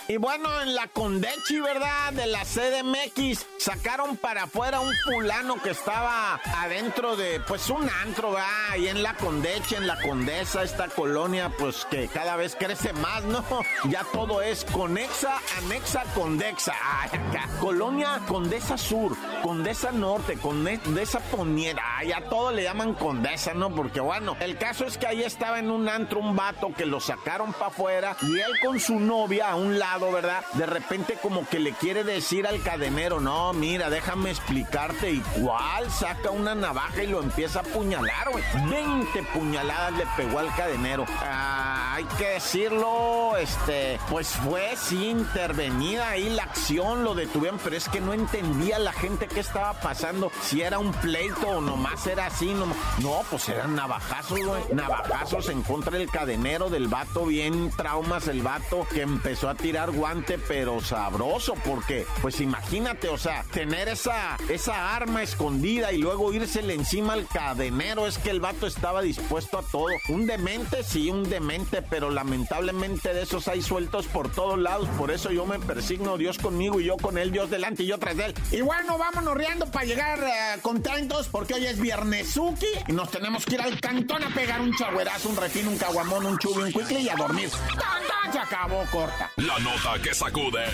Y 0.07 0.17
bueno, 0.17 0.61
en 0.61 0.73
la 0.75 0.87
Condechi, 0.87 1.59
¿verdad? 1.59 2.13
De 2.13 2.27
la 2.27 2.43
CDMX, 2.45 3.45
sacaron 3.57 4.15
para 4.15 4.43
afuera 4.43 4.79
un 4.79 4.93
fulano 5.03 5.61
que 5.61 5.71
estaba 5.71 6.35
adentro 6.35 7.17
de, 7.17 7.41
pues, 7.41 7.69
un 7.69 7.89
antro, 8.03 8.31
¿verdad? 8.31 8.47
Ahí 8.71 8.87
en 8.87 9.03
la 9.03 9.15
Condechi, 9.15 9.75
en 9.75 9.85
la 9.85 9.99
Condesa, 10.01 10.63
esta 10.63 10.87
colonia, 10.87 11.51
pues, 11.57 11.85
que 11.85 12.07
cada 12.07 12.37
vez 12.37 12.55
crece 12.55 12.93
más, 12.93 13.23
¿no? 13.25 13.43
Ya 13.89 14.05
todo 14.13 14.41
es 14.41 14.63
Conexa, 14.65 15.39
Anexa, 15.57 16.03
Condexa. 16.15 16.73
Ay, 16.81 17.19
acá. 17.19 17.49
Colonia 17.59 18.21
Condesa 18.27 18.77
Sur, 18.77 19.15
Condesa 19.43 19.91
Norte, 19.91 20.37
Condesa 20.37 21.19
Poniera. 21.47 21.81
Ay, 21.99 22.11
a 22.11 22.19
todo 22.27 22.51
le 22.51 22.63
llaman 22.63 22.93
Condesa, 22.93 23.53
¿no? 23.53 23.73
Porque, 23.73 24.01
bueno, 24.01 24.35
el 24.41 24.57
caso 24.57 24.83
es 24.83 24.97
que 24.97 25.07
ahí 25.07 25.23
estaba 25.23 25.59
en 25.59 25.71
un 25.71 25.87
antro 25.87 26.19
un 26.19 26.35
vato 26.35 26.73
que 26.75 26.85
lo 26.85 26.99
sacaron 26.99 27.53
para 27.53 27.67
afuera 27.67 28.17
y 28.21 28.37
él 28.37 28.59
con 28.61 28.81
su 28.81 28.99
novia 28.99 29.51
a 29.51 29.55
un 29.55 29.79
lado, 29.79 30.11
¿verdad? 30.11 30.43
De 30.55 30.65
repente 30.65 31.17
como 31.21 31.47
que 31.47 31.59
le 31.59 31.71
quiere 31.71 32.03
decir 32.03 32.45
al 32.47 32.61
cadenero, 32.61 33.21
no, 33.21 33.53
mira, 33.53 33.89
déjame 33.89 34.29
explicarte. 34.29 35.09
¿Y 35.09 35.21
cuál? 35.41 35.89
Saca 35.89 36.31
una 36.31 36.53
navaja 36.53 37.03
y 37.03 37.07
lo 37.07 37.23
empieza 37.23 37.59
a 37.59 37.61
apuñalar, 37.61 38.29
güey. 38.29 38.43
20 38.69 39.23
puñaladas 39.33 39.93
le 39.93 40.05
pegó 40.17 40.39
al 40.39 40.53
cadenero. 40.53 41.05
Ah, 41.21 41.93
hay 41.95 42.03
que 42.17 42.27
decirlo, 42.31 43.37
este, 43.37 43.99
pues 44.09 44.27
fue 44.27 44.75
sí 44.75 45.07
intervenida 45.07 46.09
ahí 46.09 46.29
la 46.29 46.43
acción, 46.43 47.05
lo 47.05 47.15
detuvieron, 47.15 47.57
pero 47.63 47.77
es 47.77 47.87
que 47.87 48.01
no 48.01 48.13
entendía 48.13 48.79
la 48.79 48.91
gente 48.91 49.27
qué 49.27 49.39
estaba 49.39 49.73
pasando, 49.73 50.29
si 50.43 50.61
era 50.61 50.77
un 50.77 50.91
pleito 50.91 51.36
o 51.45 51.61
nomás 51.61 52.05
era 52.07 52.27
así, 52.27 52.53
no, 52.53 52.65
no 52.99 53.21
pues 53.29 53.49
eran 53.49 53.75
navajazos, 53.75 54.39
güey. 54.39 54.63
Navajazos 54.73 55.49
en 55.49 55.61
contra 55.61 55.97
del 55.97 56.09
cadenero 56.09 56.69
del 56.69 56.87
vato, 56.87 57.25
bien 57.25 57.71
traumas 57.75 58.27
el 58.27 58.41
vato 58.41 58.87
que 58.91 59.01
empezó 59.01 59.49
a 59.49 59.55
tirar 59.55 59.91
guante, 59.91 60.37
pero 60.37 60.81
sabroso, 60.81 61.53
porque, 61.65 62.05
pues 62.21 62.41
imagínate, 62.41 63.09
o 63.09 63.17
sea, 63.17 63.43
tener 63.51 63.87
esa, 63.87 64.37
esa 64.49 64.95
arma 64.95 65.23
escondida 65.23 65.91
y 65.91 65.97
luego 65.97 66.33
írsele 66.33 66.73
encima 66.73 67.13
al 67.13 67.27
cadenero, 67.27 68.07
es 68.07 68.17
que 68.17 68.29
el 68.29 68.39
vato 68.39 68.67
estaba 68.67 69.01
dispuesto 69.01 69.59
a 69.59 69.63
todo. 69.63 69.87
Un 70.09 70.25
demente, 70.25 70.83
sí, 70.83 71.09
un 71.09 71.29
demente, 71.29 71.81
pero 71.81 72.09
lamentablemente 72.09 73.13
de 73.13 73.23
esos 73.23 73.47
hay 73.47 73.61
sueltos 73.61 74.07
por 74.07 74.29
todos 74.29 74.57
lados, 74.57 74.87
por 74.97 75.11
eso 75.11 75.31
yo 75.31 75.45
me 75.45 75.59
persigno, 75.59 76.17
Dios 76.17 76.37
conmigo 76.37 76.79
y 76.79 76.85
yo 76.85 76.97
con 76.97 77.17
él, 77.17 77.31
Dios 77.31 77.49
delante 77.49 77.83
y 77.83 77.87
yo 77.87 77.97
tras 77.97 78.17
de 78.17 78.25
él. 78.25 78.33
Y 78.51 78.61
bueno, 78.61 78.97
vámonos 78.97 79.35
riendo 79.35 79.65
para 79.67 79.85
llegar 79.85 80.19
eh, 80.19 80.59
contentos, 80.61 81.26
porque 81.31 81.53
hoy 81.55 81.65
es 81.65 81.79
viernesuki 81.79 82.65
y 82.87 82.91
nos 82.91 83.09
tenemos 83.11 83.45
que 83.45 83.55
ir 83.55 83.61
al 83.61 83.79
cantón 83.79 84.23
a 84.23 84.29
pegar 84.33 84.61
un 84.61 84.73
chagüerazo, 84.75 85.29
un 85.29 85.37
refino, 85.37 85.69
un 85.71 85.77
caguamón, 85.77 86.25
un 86.25 86.37
chubi, 86.37 86.63
un 86.63 86.71
cuicle 86.71 86.99
y 87.01 87.09
a 87.09 87.15
dormir. 87.15 87.49
¡Tan, 87.49 88.33
Se 88.33 88.39
acabó 88.39 88.83
corta. 88.91 89.31
La 89.37 89.57
nota 89.59 90.01
que 90.01 90.13
sacude. 90.13 90.65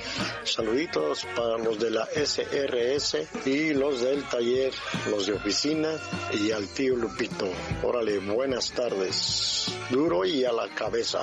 Saluditos 0.44 1.26
para 1.37 1.59
los 1.59 1.79
de 1.79 1.90
la 1.90 2.07
SRS 2.07 3.29
y 3.44 3.74
los 3.74 4.00
del 4.00 4.24
taller, 4.24 4.72
los 5.11 5.26
de 5.26 5.35
oficina 5.35 5.90
y 6.33 6.50
al 6.50 6.66
tío 6.68 6.96
Lupito. 6.96 7.46
Órale, 7.83 8.20
buenas 8.20 8.70
tardes. 8.72 9.66
Duro 9.90 10.24
a 10.31 10.53
la 10.53 10.69
cabeza. 10.69 11.19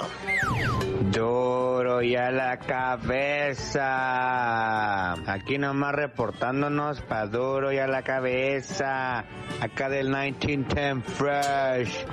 Duro 1.11 2.01
y 2.01 2.15
a 2.15 2.29
la 2.31 2.57
cabeza. 2.59 3.83
Aquí 5.31 5.57
nomás 5.57 5.95
reportándonos 5.95 6.99
pa' 7.01 7.25
duro 7.27 7.71
y 7.71 7.77
a 7.77 7.87
la 7.87 8.03
cabeza. 8.03 9.23
Acá 9.61 9.87
del 9.89 10.07
1910 10.09 11.05
Fresh. 11.05 12.05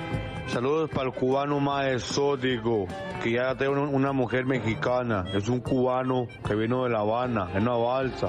Saludos 0.47 0.91
para 0.91 1.07
el 1.09 1.15
cubano 1.15 1.59
más 1.59 1.87
exótico, 1.87 2.87
que 3.23 3.33
ya 3.33 3.57
tiene 3.57 3.81
una 3.81 4.13
mujer 4.13 4.45
mexicana. 4.47 5.25
Es 5.33 5.49
un 5.49 5.61
cubano 5.61 6.29
que 6.47 6.55
vino 6.55 6.85
de 6.85 6.91
La 6.91 7.01
Habana, 7.01 7.49
en 7.55 7.63
una 7.63 7.77
balsa. 7.77 8.29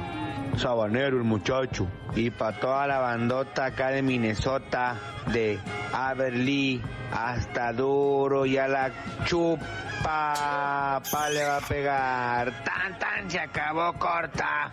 Sabanero 0.58 1.18
el 1.18 1.24
muchacho. 1.24 1.88
Y 2.16 2.30
para 2.30 2.60
toda 2.60 2.88
la 2.88 3.00
bandota 3.00 3.66
acá 3.66 3.90
de 3.90 4.02
Minnesota, 4.02 4.98
de 5.32 5.60
Aberly 5.94 6.82
hasta 7.12 7.72
duro 7.74 8.46
y 8.46 8.58
a 8.58 8.68
la 8.68 8.92
chupa, 9.26 11.02
pa 11.12 11.30
le 11.30 11.44
va 11.44 11.58
a 11.58 11.62
pegar. 11.62 12.64
Tan 12.64 13.00
tan 13.00 13.32
se 13.32 13.40
acabó 13.40 13.94
corta. 13.94 14.72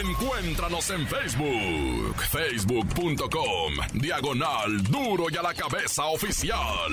Encuéntranos 0.00 0.90
en 0.90 1.06
Facebook, 1.06 2.22
facebook.com, 2.30 3.72
diagonal 3.94 4.82
duro 4.84 5.24
y 5.30 5.36
a 5.36 5.42
la 5.42 5.54
cabeza 5.54 6.04
oficial. 6.06 6.92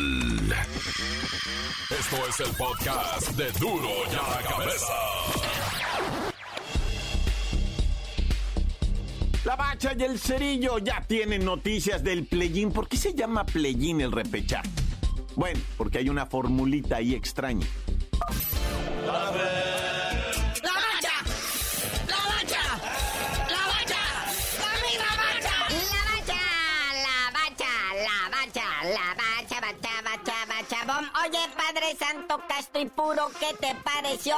Esto 1.89 2.15
es 2.29 2.39
el 2.39 2.55
podcast 2.55 3.29
de 3.31 3.51
duro 3.59 3.89
y 4.11 4.15
a 4.15 4.41
la 4.41 4.49
cabeza. 4.49 5.64
La 9.45 9.55
bacha 9.55 9.93
y 9.95 10.01
el 10.01 10.17
cerillo 10.17 10.79
ya 10.79 11.01
tienen 11.01 11.45
noticias 11.45 12.03
del 12.03 12.25
playín. 12.25 12.71
¿Por 12.71 12.87
qué 12.87 12.97
se 12.97 13.13
llama 13.13 13.45
playín 13.45 14.01
el 14.01 14.11
repechaje? 14.11 14.67
Bueno, 15.35 15.59
porque 15.77 15.99
hay 15.99 16.09
una 16.09 16.25
formulita 16.25 16.95
ahí 16.95 17.13
extraña. 17.13 17.67
¡La 19.05 19.31
Y 32.77 32.87
puro, 32.87 33.31
¿qué 33.39 33.55
te 33.57 33.73
pareció? 33.85 34.35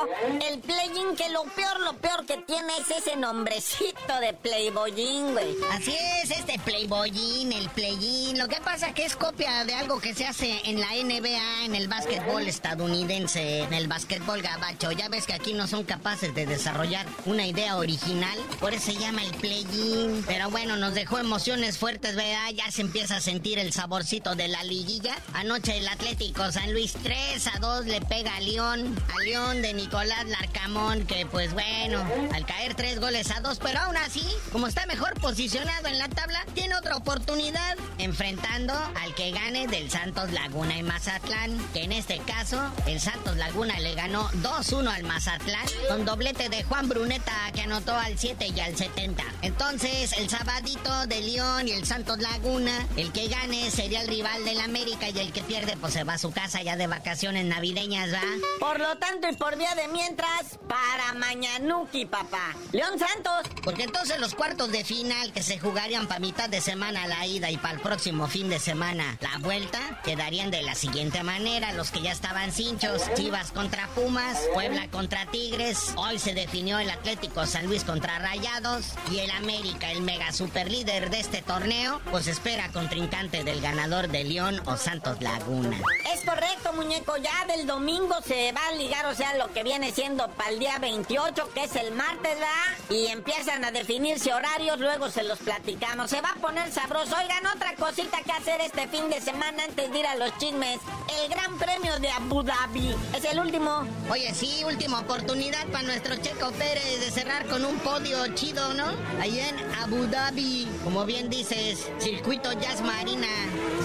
El 0.47 0.59
playing 0.59 1.15
que 1.15 1.27
lo 1.29 1.43
peor, 1.43 1.79
lo 1.79 1.93
peor 1.93 2.23
que 2.27 2.37
tiene 2.37 2.71
es 2.77 2.91
ese 2.95 3.15
nombrecito 3.15 4.19
de 4.21 4.33
playboyín, 4.33 5.33
güey. 5.33 5.55
Así 5.71 5.95
es, 6.21 6.29
este 6.29 6.59
playboyín, 6.59 7.51
el 7.51 7.67
playin. 7.69 8.37
Lo 8.37 8.47
que 8.47 8.61
pasa 8.61 8.93
que 8.93 9.05
es 9.05 9.15
copia 9.15 9.65
de 9.65 9.73
algo 9.73 9.99
que 9.99 10.13
se 10.13 10.27
hace 10.27 10.61
en 10.65 10.79
la 10.79 10.89
NBA, 10.89 11.65
en 11.65 11.73
el 11.73 11.87
básquetbol 11.87 12.43
estadounidense, 12.43 13.63
en 13.63 13.73
el 13.73 13.87
básquetbol 13.87 14.43
gabacho. 14.43 14.91
Ya 14.91 15.09
ves 15.09 15.25
que 15.25 15.33
aquí 15.33 15.53
no 15.53 15.65
son 15.65 15.83
capaces 15.83 16.35
de 16.35 16.45
desarrollar 16.45 17.07
una 17.25 17.47
idea 17.47 17.77
original, 17.77 18.37
por 18.59 18.75
eso 18.75 18.91
se 18.91 18.97
llama 18.97 19.23
el 19.23 19.31
playin. 19.31 20.23
Pero 20.27 20.51
bueno, 20.51 20.77
nos 20.77 20.93
dejó 20.93 21.17
emociones 21.17 21.79
fuertes, 21.79 22.15
¿verdad? 22.15 22.51
Ya 22.53 22.69
se 22.69 22.81
empieza 22.81 23.15
a 23.15 23.21
sentir 23.21 23.57
el 23.57 23.73
saborcito 23.73 24.35
de 24.35 24.47
la 24.47 24.63
liguilla. 24.63 25.15
Anoche 25.33 25.75
el 25.77 25.87
Atlético 25.87 26.51
San 26.51 26.71
Luis 26.71 26.93
3 27.01 27.47
a 27.47 27.59
2 27.59 27.85
le 27.87 28.01
pega 28.01 28.26
al 28.27 28.45
León, 28.45 28.95
a 29.15 29.23
León 29.23 29.61
de 29.61 29.73
Nicolás 29.73 30.25
Larcamón, 30.25 31.05
que 31.05 31.25
pues 31.25 31.53
bueno, 31.53 32.05
al 32.33 32.45
caer 32.45 32.75
tres 32.75 32.99
goles 32.99 33.31
a 33.31 33.41
dos, 33.41 33.59
pero 33.59 33.79
aún 33.79 33.97
así, 33.97 34.25
como 34.51 34.67
está 34.67 34.85
mejor 34.85 35.13
posicionado 35.19 35.87
en 35.87 35.97
la 35.97 36.09
tabla, 36.09 36.45
tiene 36.53 36.75
otra 36.75 36.97
oportunidad 36.97 37.77
enfrentando 37.97 38.73
al 38.73 39.15
que 39.15 39.31
gane 39.31 39.67
del 39.67 39.89
Santos 39.89 40.31
Laguna 40.31 40.77
y 40.77 40.83
Mazatlán, 40.83 41.57
que 41.73 41.83
en 41.83 41.91
este 41.91 42.19
caso 42.19 42.59
el 42.85 42.99
Santos 42.99 43.37
Laguna 43.37 43.79
le 43.79 43.95
ganó 43.95 44.29
2-1 44.41 44.87
al 44.87 45.03
Mazatlán 45.03 45.65
con 45.87 46.05
doblete 46.05 46.49
de 46.49 46.63
Juan 46.63 46.89
Bruneta 46.89 47.33
que 47.53 47.61
anotó 47.61 47.95
al 47.95 48.17
7 48.17 48.47
y 48.55 48.59
al 48.59 48.75
70. 48.75 49.23
Entonces, 49.41 50.13
el 50.17 50.29
sabadito 50.29 51.07
de 51.07 51.21
León 51.21 51.67
y 51.67 51.71
el 51.71 51.85
Santos 51.85 52.19
Laguna, 52.19 52.85
el 52.95 53.11
que 53.11 53.27
gane 53.27 53.71
sería 53.71 54.01
el 54.01 54.07
rival 54.07 54.43
del 54.45 54.59
América 54.59 55.09
y 55.09 55.19
el 55.19 55.31
que 55.31 55.41
pierde 55.41 55.77
pues 55.77 55.93
se 55.93 56.03
va 56.03 56.13
a 56.13 56.17
su 56.17 56.31
casa 56.31 56.61
ya 56.61 56.75
de 56.75 56.87
vacaciones 56.87 57.45
navideñas, 57.45 58.11
Por 58.59 58.79
lo 58.79 58.97
tanto 58.97 59.29
y 59.29 59.35
por 59.35 59.57
vía 59.57 59.75
de 59.75 59.87
mientras, 59.87 60.59
para 60.67 61.13
Mañanuki, 61.13 62.05
papá. 62.05 62.55
León 62.71 62.99
Santos. 62.99 63.51
Porque 63.63 63.83
entonces 63.83 64.19
los 64.19 64.35
cuartos 64.35 64.71
de 64.71 64.83
final 64.83 65.31
que 65.33 65.43
se 65.43 65.59
jugarían 65.59 66.07
para 66.07 66.19
mitad 66.19 66.49
de 66.49 66.61
semana 66.61 67.07
la 67.07 67.25
ida 67.25 67.49
y 67.51 67.57
para 67.57 67.75
el 67.75 67.81
próximo 67.81 68.27
fin 68.27 68.49
de 68.49 68.59
semana 68.59 69.17
la 69.21 69.37
vuelta, 69.39 69.79
quedarían 70.03 70.51
de 70.51 70.63
la 70.63 70.75
siguiente 70.75 71.23
manera. 71.23 71.73
Los 71.73 71.91
que 71.91 72.01
ya 72.01 72.11
estaban 72.11 72.51
cinchos, 72.51 73.03
Chivas 73.15 73.51
contra 73.51 73.87
Pumas, 73.89 74.37
Puebla 74.53 74.87
contra 74.89 75.25
Tigres. 75.27 75.93
Hoy 75.95 76.19
se 76.19 76.33
definió 76.33 76.79
el 76.79 76.89
Atlético 76.89 77.45
San 77.45 77.67
Luis 77.67 77.83
contra 77.83 78.19
Rayados 78.19 78.93
y 79.11 79.19
el 79.19 79.31
América, 79.31 79.91
el 79.91 80.01
mega 80.01 80.31
super 80.31 80.69
líder 80.71 81.09
de 81.09 81.19
este 81.19 81.41
torneo, 81.41 82.01
pues 82.11 82.27
espera 82.27 82.71
contrincante 82.71 83.43
del 83.43 83.61
ganador 83.61 84.07
de 84.07 84.23
León 84.23 84.61
o 84.65 84.77
Santos 84.77 85.21
Laguna. 85.21 85.77
Es 86.13 86.21
correcto, 86.25 86.73
muñeco. 86.73 87.15
Ya 87.17 87.45
del 87.45 87.65
domingo 87.65 88.06
se 88.21 88.51
va 88.51 88.67
a 88.67 88.71
ligar, 88.73 89.05
o 89.05 89.15
sea, 89.15 89.35
lo 89.35 89.51
que 89.53 89.63
viene 89.63 89.91
siendo 89.91 90.27
para 90.31 90.49
el 90.49 90.59
día 90.59 90.77
28, 90.79 91.49
que 91.53 91.63
es 91.63 91.75
el 91.75 91.93
martes, 91.93 92.35
¿verdad? 92.35 92.47
Y 92.89 93.07
empiezan 93.07 93.63
a 93.63 93.71
definirse 93.71 94.33
horarios, 94.33 94.79
luego 94.79 95.09
se 95.09 95.23
los 95.23 95.39
platicamos. 95.39 96.09
Se 96.09 96.21
va 96.21 96.29
a 96.31 96.35
poner 96.35 96.71
sabroso. 96.71 97.15
Oigan, 97.15 97.45
otra 97.55 97.75
cosita 97.75 98.17
que 98.23 98.31
hacer 98.31 98.61
este 98.61 98.87
fin 98.87 99.09
de 99.09 99.21
semana 99.21 99.63
antes 99.63 99.91
de 99.91 99.99
ir 99.99 100.07
a 100.07 100.15
los 100.15 100.37
chismes. 100.37 100.79
El 101.21 101.29
Gran 101.29 101.57
Premio 101.57 101.99
de 101.99 102.09
Abu 102.09 102.43
Dhabi. 102.43 102.95
Es 103.15 103.25
el 103.25 103.39
último. 103.39 103.87
Oye, 104.09 104.33
sí, 104.33 104.63
última 104.65 104.99
oportunidad 104.99 105.65
para 105.67 105.83
nuestro 105.83 106.15
Checo 106.17 106.51
Pérez 106.51 106.99
de 106.99 107.11
cerrar 107.11 107.45
con 107.47 107.65
un 107.65 107.77
podio 107.79 108.27
chido, 108.35 108.73
¿no? 108.73 108.87
Ahí 109.21 109.39
en 109.39 109.57
Abu 109.75 110.07
Dhabi. 110.07 110.67
Como 110.83 111.05
bien 111.05 111.29
dices, 111.29 111.87
circuito 111.99 112.51
Jazz 112.53 112.81
Marina. 112.81 113.27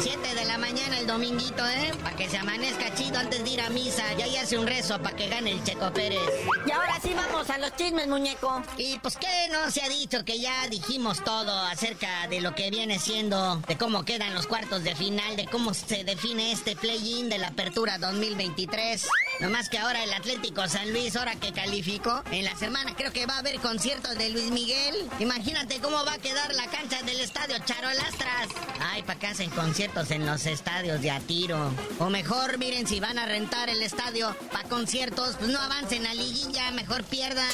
7 0.01 0.35
de 0.35 0.45
la 0.45 0.59
mañana 0.59 0.99
el 0.99 1.07
dominguito, 1.07 1.67
¿eh? 1.67 1.93
Para 2.03 2.17
que 2.17 2.29
se 2.29 2.39
amanezca 2.39 2.95
chido 2.95 3.19
antes 3.19 3.43
de 3.45 3.51
ir 3.51 3.61
a 3.61 3.71
misa. 3.71 4.05
Ya 4.19 4.27
y 4.27 4.37
hace 4.37 4.59
un 4.59 4.67
rezo 4.67 5.01
para 5.01 5.17
que 5.17 5.27
gane 5.29 5.53
el 5.53 5.65
Checo 5.65 5.91
Pérez. 5.91 6.21
Y 6.67 6.71
ahora 6.71 6.99
sí 7.03 7.15
vamos 7.15 7.49
a 7.49 7.57
los 7.57 7.75
chismes, 7.77 8.07
muñeco. 8.09 8.63
Y 8.77 8.99
pues 8.99 9.17
qué 9.17 9.49
no 9.51 9.71
se 9.71 9.81
ha 9.81 9.89
dicho 9.89 10.23
que 10.23 10.39
ya 10.39 10.69
dijimos 10.69 11.25
todo 11.25 11.51
acerca 11.51 12.29
de 12.29 12.43
lo 12.43 12.55
que 12.55 12.71
viene 12.71 12.99
siendo, 12.99 13.57
de 13.67 13.79
cómo 13.79 14.05
quedan 14.05 14.35
los 14.35 14.47
cuartos 14.47 14.85
de 14.85 14.95
final, 14.95 15.37
de 15.37 15.47
cómo 15.47 15.73
se 15.73 16.05
define 16.05 16.53
este 16.53 16.77
play-in 16.77 17.31
de 17.31 17.39
la 17.39 17.49
apertura 17.49 17.97
2023. 17.97 19.09
No 19.41 19.49
más 19.49 19.71
que 19.71 19.79
ahora 19.79 20.05
el 20.05 20.13
Atlético 20.13 20.69
San 20.69 20.93
Luis, 20.93 21.17
ahora 21.17 21.37
que 21.37 21.53
calificó, 21.53 22.23
en 22.31 22.45
la 22.45 22.55
semana 22.57 22.95
creo 22.95 23.13
que 23.13 23.25
va 23.25 23.37
a 23.37 23.39
haber 23.39 23.61
conciertos 23.61 24.19
de 24.19 24.29
Luis 24.29 24.51
Miguel. 24.51 25.09
Imagínate 25.21 25.81
cómo 25.81 26.05
va 26.05 26.15
a 26.15 26.19
quedar 26.19 26.55
la 26.55 26.67
cancha 26.67 27.03
del 27.03 27.21
estadio 27.21 27.57
Charolastras. 27.65 28.49
Ay, 28.79 29.03
para 29.05 29.19
que 29.19 29.27
hacen 29.29 29.49
conciertos 29.51 30.11
en 30.11 30.27
los 30.27 30.45
estadios 30.45 31.01
de 31.01 31.11
a 31.11 31.21
tiro. 31.21 31.73
O 31.99 32.11
mejor, 32.11 32.59
miren, 32.59 32.87
si 32.87 33.01
van 33.01 33.19
a 33.19 33.25
rentar 33.25 33.71
el 33.71 33.83
estadio 33.83 34.02
para 34.51 34.69
conciertos, 34.69 35.37
pues 35.39 35.51
no 35.51 35.61
avancen 35.61 36.07
a 36.07 36.15
liguilla, 36.15 36.71
mejor 36.73 37.05
pierdan. 37.05 37.49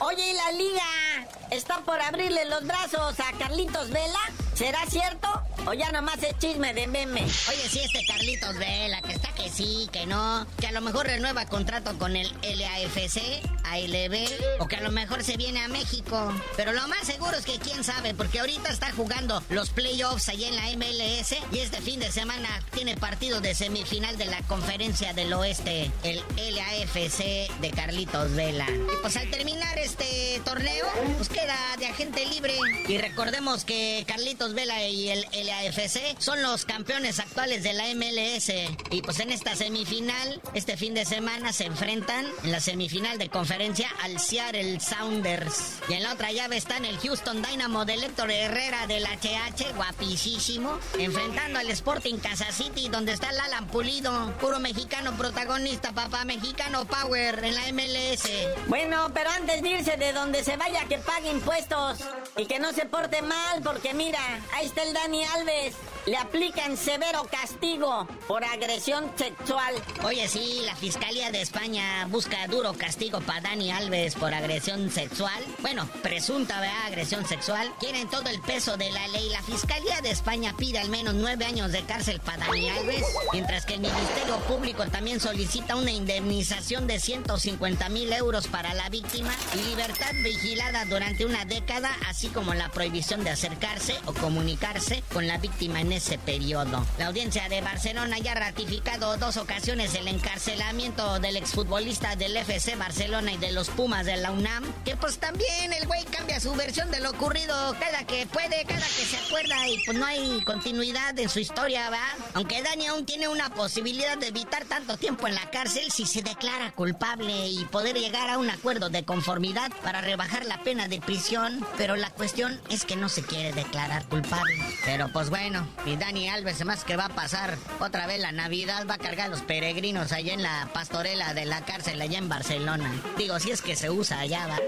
Oye, 0.00 0.30
¿y 0.30 0.34
la 0.34 0.52
liga 0.52 1.26
está 1.50 1.78
por 1.80 2.00
abrirle 2.00 2.44
los 2.44 2.64
brazos 2.64 3.18
a 3.20 3.32
Carlitos 3.38 3.88
Vela? 3.88 4.18
¿Será 4.54 4.84
cierto? 4.86 5.28
¿O 5.66 5.72
ya 5.72 5.90
nomás 5.92 6.22
es 6.22 6.38
chisme 6.38 6.74
de 6.74 6.86
meme? 6.86 7.22
Oye, 7.22 7.68
sí, 7.70 7.80
este 7.80 8.04
Carlitos 8.06 8.56
Vela, 8.58 9.00
que 9.00 9.12
está 9.12 9.23
que 9.44 9.50
sí, 9.50 9.88
que 9.92 10.06
no, 10.06 10.46
que 10.58 10.68
a 10.68 10.72
lo 10.72 10.80
mejor 10.80 11.06
renueva 11.06 11.46
contrato 11.46 11.98
con 11.98 12.16
el 12.16 12.28
LAFC, 12.42 13.42
ALB, 13.64 14.28
o 14.60 14.66
que 14.66 14.76
a 14.76 14.80
lo 14.80 14.90
mejor 14.90 15.22
se 15.22 15.36
viene 15.36 15.60
a 15.60 15.68
México. 15.68 16.32
Pero 16.56 16.72
lo 16.72 16.86
más 16.88 17.06
seguro 17.06 17.36
es 17.36 17.44
que 17.44 17.58
quién 17.58 17.84
sabe, 17.84 18.14
porque 18.14 18.40
ahorita 18.40 18.70
está 18.70 18.92
jugando 18.92 19.42
los 19.50 19.70
playoffs 19.70 20.28
allá 20.28 20.48
en 20.48 20.56
la 20.56 20.64
MLS 20.76 21.36
y 21.52 21.58
este 21.58 21.80
fin 21.82 22.00
de 22.00 22.10
semana 22.10 22.48
tiene 22.72 22.96
partido 22.96 23.40
de 23.40 23.54
semifinal 23.54 24.16
de 24.16 24.26
la 24.26 24.40
Conferencia 24.42 25.12
del 25.12 25.32
Oeste, 25.32 25.90
el 26.04 26.22
LAFC 26.36 27.50
de 27.60 27.70
Carlitos 27.74 28.32
Vela. 28.32 28.66
Y 28.70 29.02
pues 29.02 29.16
al 29.16 29.30
terminar 29.30 29.78
este 29.78 30.40
torneo, 30.44 30.86
pues 31.16 31.28
queda 31.28 31.56
de 31.78 31.86
agente 31.86 32.24
libre. 32.26 32.56
Y 32.88 32.98
recordemos 32.98 33.64
que 33.64 34.04
Carlitos 34.06 34.54
Vela 34.54 34.86
y 34.86 35.10
el 35.10 35.26
LAFC 35.32 36.18
son 36.18 36.42
los 36.42 36.64
campeones 36.64 37.18
actuales 37.18 37.62
de 37.62 37.72
la 37.74 37.84
MLS. 37.94 38.50
Y 38.90 39.02
pues 39.02 39.20
en 39.20 39.33
esta 39.34 39.56
semifinal, 39.56 40.40
este 40.54 40.76
fin 40.76 40.94
de 40.94 41.04
semana 41.04 41.52
se 41.52 41.64
enfrentan 41.64 42.24
en 42.44 42.52
la 42.52 42.60
semifinal 42.60 43.18
de 43.18 43.28
conferencia 43.28 43.88
al 44.04 44.20
Seattle 44.20 44.78
Sounders. 44.78 45.80
Y 45.88 45.94
en 45.94 46.04
la 46.04 46.12
otra 46.12 46.30
llave 46.30 46.56
están 46.56 46.84
el 46.84 46.96
Houston 46.98 47.42
Dynamo 47.42 47.84
de 47.84 47.94
Héctor 47.94 48.30
Herrera 48.30 48.86
del 48.86 49.04
HH, 49.04 49.74
guapísimo, 49.74 50.78
enfrentando 51.00 51.58
al 51.58 51.68
Sporting 51.70 52.18
Kansas 52.18 52.54
City, 52.54 52.88
donde 52.88 53.12
está 53.12 53.30
el 53.30 53.40
Alan 53.40 53.66
Pulido, 53.66 54.32
puro 54.40 54.60
mexicano 54.60 55.16
protagonista, 55.16 55.90
papá 55.92 56.24
mexicano 56.24 56.84
Power 56.84 57.44
en 57.44 57.54
la 57.56 57.72
MLS. 57.72 58.28
Bueno, 58.68 59.10
pero 59.12 59.30
antes 59.30 59.62
de 59.62 59.68
irse 59.68 59.96
de 59.96 60.12
donde 60.12 60.44
se 60.44 60.56
vaya, 60.56 60.84
que 60.84 60.98
pague 60.98 61.30
impuestos 61.30 61.98
y 62.36 62.46
que 62.46 62.60
no 62.60 62.72
se 62.72 62.86
porte 62.86 63.20
mal, 63.20 63.62
porque 63.64 63.94
mira, 63.94 64.20
ahí 64.54 64.66
está 64.66 64.84
el 64.84 64.92
Dani 64.92 65.24
Alves. 65.24 65.74
Le 66.06 66.18
aplican 66.18 66.76
severo 66.76 67.24
castigo 67.30 68.06
por 68.28 68.44
agresión 68.44 69.10
sexual. 69.24 69.74
Oye, 70.04 70.28
sí, 70.28 70.62
la 70.66 70.76
Fiscalía 70.76 71.30
de 71.30 71.40
España 71.40 72.06
busca 72.10 72.46
duro 72.46 72.74
castigo 72.74 73.20
para 73.20 73.40
Dani 73.40 73.70
Alves 73.70 74.14
por 74.16 74.34
agresión 74.34 74.90
sexual. 74.90 75.42
Bueno, 75.60 75.88
presunta 76.02 76.60
¿verdad? 76.60 76.86
agresión 76.88 77.26
sexual. 77.26 77.72
Quieren 77.80 78.08
todo 78.08 78.28
el 78.28 78.40
peso 78.42 78.76
de 78.76 78.90
la 78.90 79.08
ley. 79.08 79.30
La 79.30 79.42
Fiscalía 79.42 80.02
de 80.02 80.10
España 80.10 80.54
pide 80.58 80.78
al 80.78 80.90
menos 80.90 81.14
nueve 81.14 81.46
años 81.46 81.72
de 81.72 81.82
cárcel 81.84 82.20
para 82.20 82.46
Dani 82.46 82.68
Alves, 82.68 83.04
mientras 83.32 83.64
que 83.64 83.74
el 83.74 83.80
Ministerio 83.80 84.36
Público 84.46 84.84
también 84.88 85.20
solicita 85.20 85.76
una 85.76 85.90
indemnización 85.90 86.86
de 86.86 87.00
150 87.00 87.88
mil 87.88 88.12
euros 88.12 88.46
para 88.48 88.74
la 88.74 88.90
víctima 88.90 89.30
y 89.54 89.68
libertad 89.68 90.12
vigilada 90.22 90.84
durante 90.84 91.24
una 91.24 91.46
década, 91.46 91.90
así 92.08 92.28
como 92.28 92.52
la 92.52 92.70
prohibición 92.70 93.24
de 93.24 93.30
acercarse 93.30 93.94
o 94.04 94.12
comunicarse 94.12 95.02
con 95.12 95.26
la 95.26 95.38
víctima 95.38 95.80
en 95.80 95.92
ese 95.92 96.18
periodo. 96.18 96.84
La 96.98 97.06
audiencia 97.06 97.48
de 97.48 97.62
Barcelona 97.62 98.18
ya 98.18 98.32
ha 98.32 98.34
ratificado 98.34 99.03
dos 99.04 99.36
ocasiones 99.36 99.94
el 99.94 100.08
encarcelamiento 100.08 101.20
del 101.20 101.36
exfutbolista 101.36 102.16
del 102.16 102.36
FC 102.36 102.74
Barcelona 102.74 103.32
y 103.32 103.36
de 103.36 103.52
los 103.52 103.68
Pumas 103.68 104.06
de 104.06 104.16
la 104.16 104.32
UNAM, 104.32 104.64
que 104.84 104.96
pues 104.96 105.18
también 105.18 105.72
el 105.72 105.86
güey 105.86 106.04
cambia 106.04 106.40
su 106.40 106.52
versión 106.54 106.90
de 106.90 107.00
lo 107.00 107.10
ocurrido 107.10 107.54
cada 107.78 108.04
que 108.06 108.26
puede, 108.26 108.64
cada 108.64 108.80
que 108.80 109.04
se 109.04 109.16
acuerda 109.18 109.68
y 109.68 109.78
pues 109.84 109.98
no 109.98 110.06
hay 110.06 110.42
continuidad 110.44 111.18
en 111.18 111.28
su 111.28 111.38
historia, 111.38 111.90
¿va? 111.90 112.02
Aunque 112.32 112.62
Dani 112.62 112.86
aún 112.86 113.04
tiene 113.04 113.28
una 113.28 113.50
posibilidad 113.54 114.16
de 114.16 114.28
evitar 114.28 114.64
tanto 114.64 114.96
tiempo 114.96 115.28
en 115.28 115.34
la 115.34 115.50
cárcel 115.50 115.90
si 115.92 116.06
se 116.06 116.22
declara 116.22 116.72
culpable 116.72 117.48
y 117.48 117.64
poder 117.66 117.96
llegar 117.96 118.30
a 118.30 118.38
un 118.38 118.50
acuerdo 118.50 118.88
de 118.88 119.04
conformidad 119.04 119.70
para 119.82 120.00
rebajar 120.00 120.46
la 120.46 120.62
pena 120.62 120.88
de 120.88 121.00
prisión, 121.00 121.64
pero 121.76 121.94
la 121.96 122.10
cuestión 122.10 122.60
es 122.70 122.84
que 122.84 122.96
no 122.96 123.08
se 123.08 123.22
quiere 123.22 123.52
declarar 123.52 124.04
culpable. 124.06 124.56
Pero 124.84 125.08
pues 125.12 125.30
bueno, 125.30 125.68
y 125.84 125.96
Dani 125.96 126.28
Alves 126.28 126.64
más 126.64 126.84
que 126.84 126.96
va 126.96 127.06
a 127.06 127.14
pasar 127.14 127.58
otra 127.80 128.06
vez 128.06 128.20
la 128.20 128.32
Navidad, 128.32 128.86
va 128.88 128.93
a 128.94 128.98
cargar 128.98 129.26
a 129.26 129.28
los 129.28 129.42
peregrinos 129.42 130.12
allá 130.12 130.34
en 130.34 130.42
la 130.42 130.68
pastorela 130.72 131.34
de 131.34 131.44
la 131.44 131.64
cárcel 131.64 132.00
allá 132.00 132.18
en 132.18 132.28
Barcelona. 132.28 132.90
Digo, 133.18 133.40
si 133.40 133.50
es 133.50 133.60
que 133.60 133.74
se 133.74 133.90
usa 133.90 134.20
allá, 134.20 134.46
va. 134.46 134.58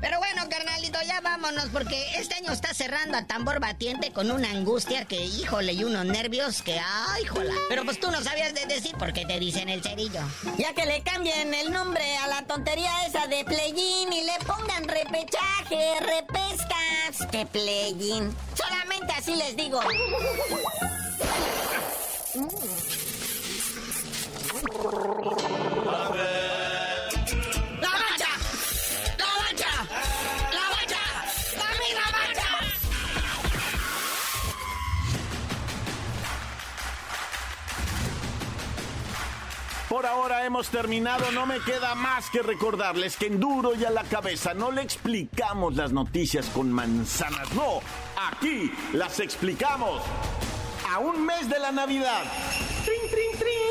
Pero 0.00 0.18
bueno, 0.18 0.48
carnalito, 0.48 0.98
ya 1.04 1.20
vámonos 1.20 1.66
porque 1.72 2.16
este 2.16 2.34
año 2.34 2.52
está 2.52 2.72
cerrando 2.72 3.18
a 3.18 3.26
tambor 3.26 3.60
batiente 3.60 4.12
con 4.12 4.30
una 4.30 4.50
angustia 4.50 5.04
que, 5.06 5.24
híjole, 5.24 5.72
y 5.72 5.82
unos 5.84 6.04
nervios 6.04 6.62
que, 6.62 6.78
ay, 6.78 7.24
jola. 7.24 7.54
Pero 7.68 7.84
pues 7.84 7.98
tú 7.98 8.10
no 8.10 8.22
sabías 8.22 8.54
de 8.54 8.66
decir 8.66 8.94
porque 8.98 9.24
te 9.26 9.40
dicen 9.40 9.68
el 9.68 9.82
cerillo. 9.82 10.20
Ya 10.58 10.74
que 10.74 10.86
le 10.86 11.02
cambien 11.02 11.52
el 11.52 11.72
nombre 11.72 12.16
a 12.18 12.28
la 12.28 12.42
tontería 12.42 13.06
esa 13.06 13.26
de 13.26 13.44
Playin 13.44 14.12
y 14.12 14.24
le 14.24 14.38
pongan 14.46 14.86
repechaje, 14.86 16.00
repescas, 16.00 17.26
que 17.30 17.44
Playin. 17.46 18.32
Solamente 18.54 19.12
así 19.14 19.34
les 19.34 19.56
digo. 19.56 19.80
Por 39.88 40.06
ahora 40.06 40.46
hemos 40.46 40.68
terminado. 40.70 41.30
No 41.32 41.44
me 41.44 41.60
queda 41.60 41.94
más 41.94 42.30
que 42.30 42.40
recordarles 42.40 43.16
que 43.18 43.26
en 43.26 43.38
duro 43.40 43.74
y 43.74 43.84
a 43.84 43.90
la 43.90 44.04
cabeza 44.04 44.54
no 44.54 44.70
le 44.70 44.80
explicamos 44.80 45.76
las 45.76 45.92
noticias 45.92 46.46
con 46.46 46.72
manzanas. 46.72 47.52
No, 47.52 47.80
aquí 48.16 48.72
las 48.94 49.20
explicamos 49.20 50.02
a 50.92 50.98
un 50.98 51.24
mes 51.24 51.48
de 51.48 51.58
la 51.58 51.72
Navidad. 51.72 52.24
¡Trin, 52.84 53.10
trin, 53.10 53.38
trin! 53.38 53.62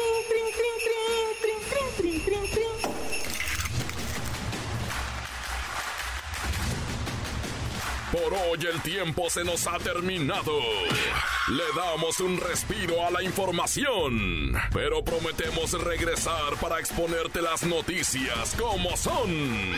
Por 8.11 8.33
hoy 8.33 8.59
el 8.69 8.81
tiempo 8.81 9.29
se 9.29 9.43
nos 9.43 9.67
ha 9.67 9.77
terminado. 9.77 10.51
Le 11.47 11.63
damos 11.75 12.19
un 12.19 12.37
respiro 12.41 13.05
a 13.05 13.09
la 13.09 13.23
información, 13.23 14.53
pero 14.73 15.01
prometemos 15.01 15.71
regresar 15.81 16.57
para 16.59 16.79
exponerte 16.79 17.41
las 17.41 17.63
noticias 17.63 18.53
como 18.59 18.97
son. 18.97 19.77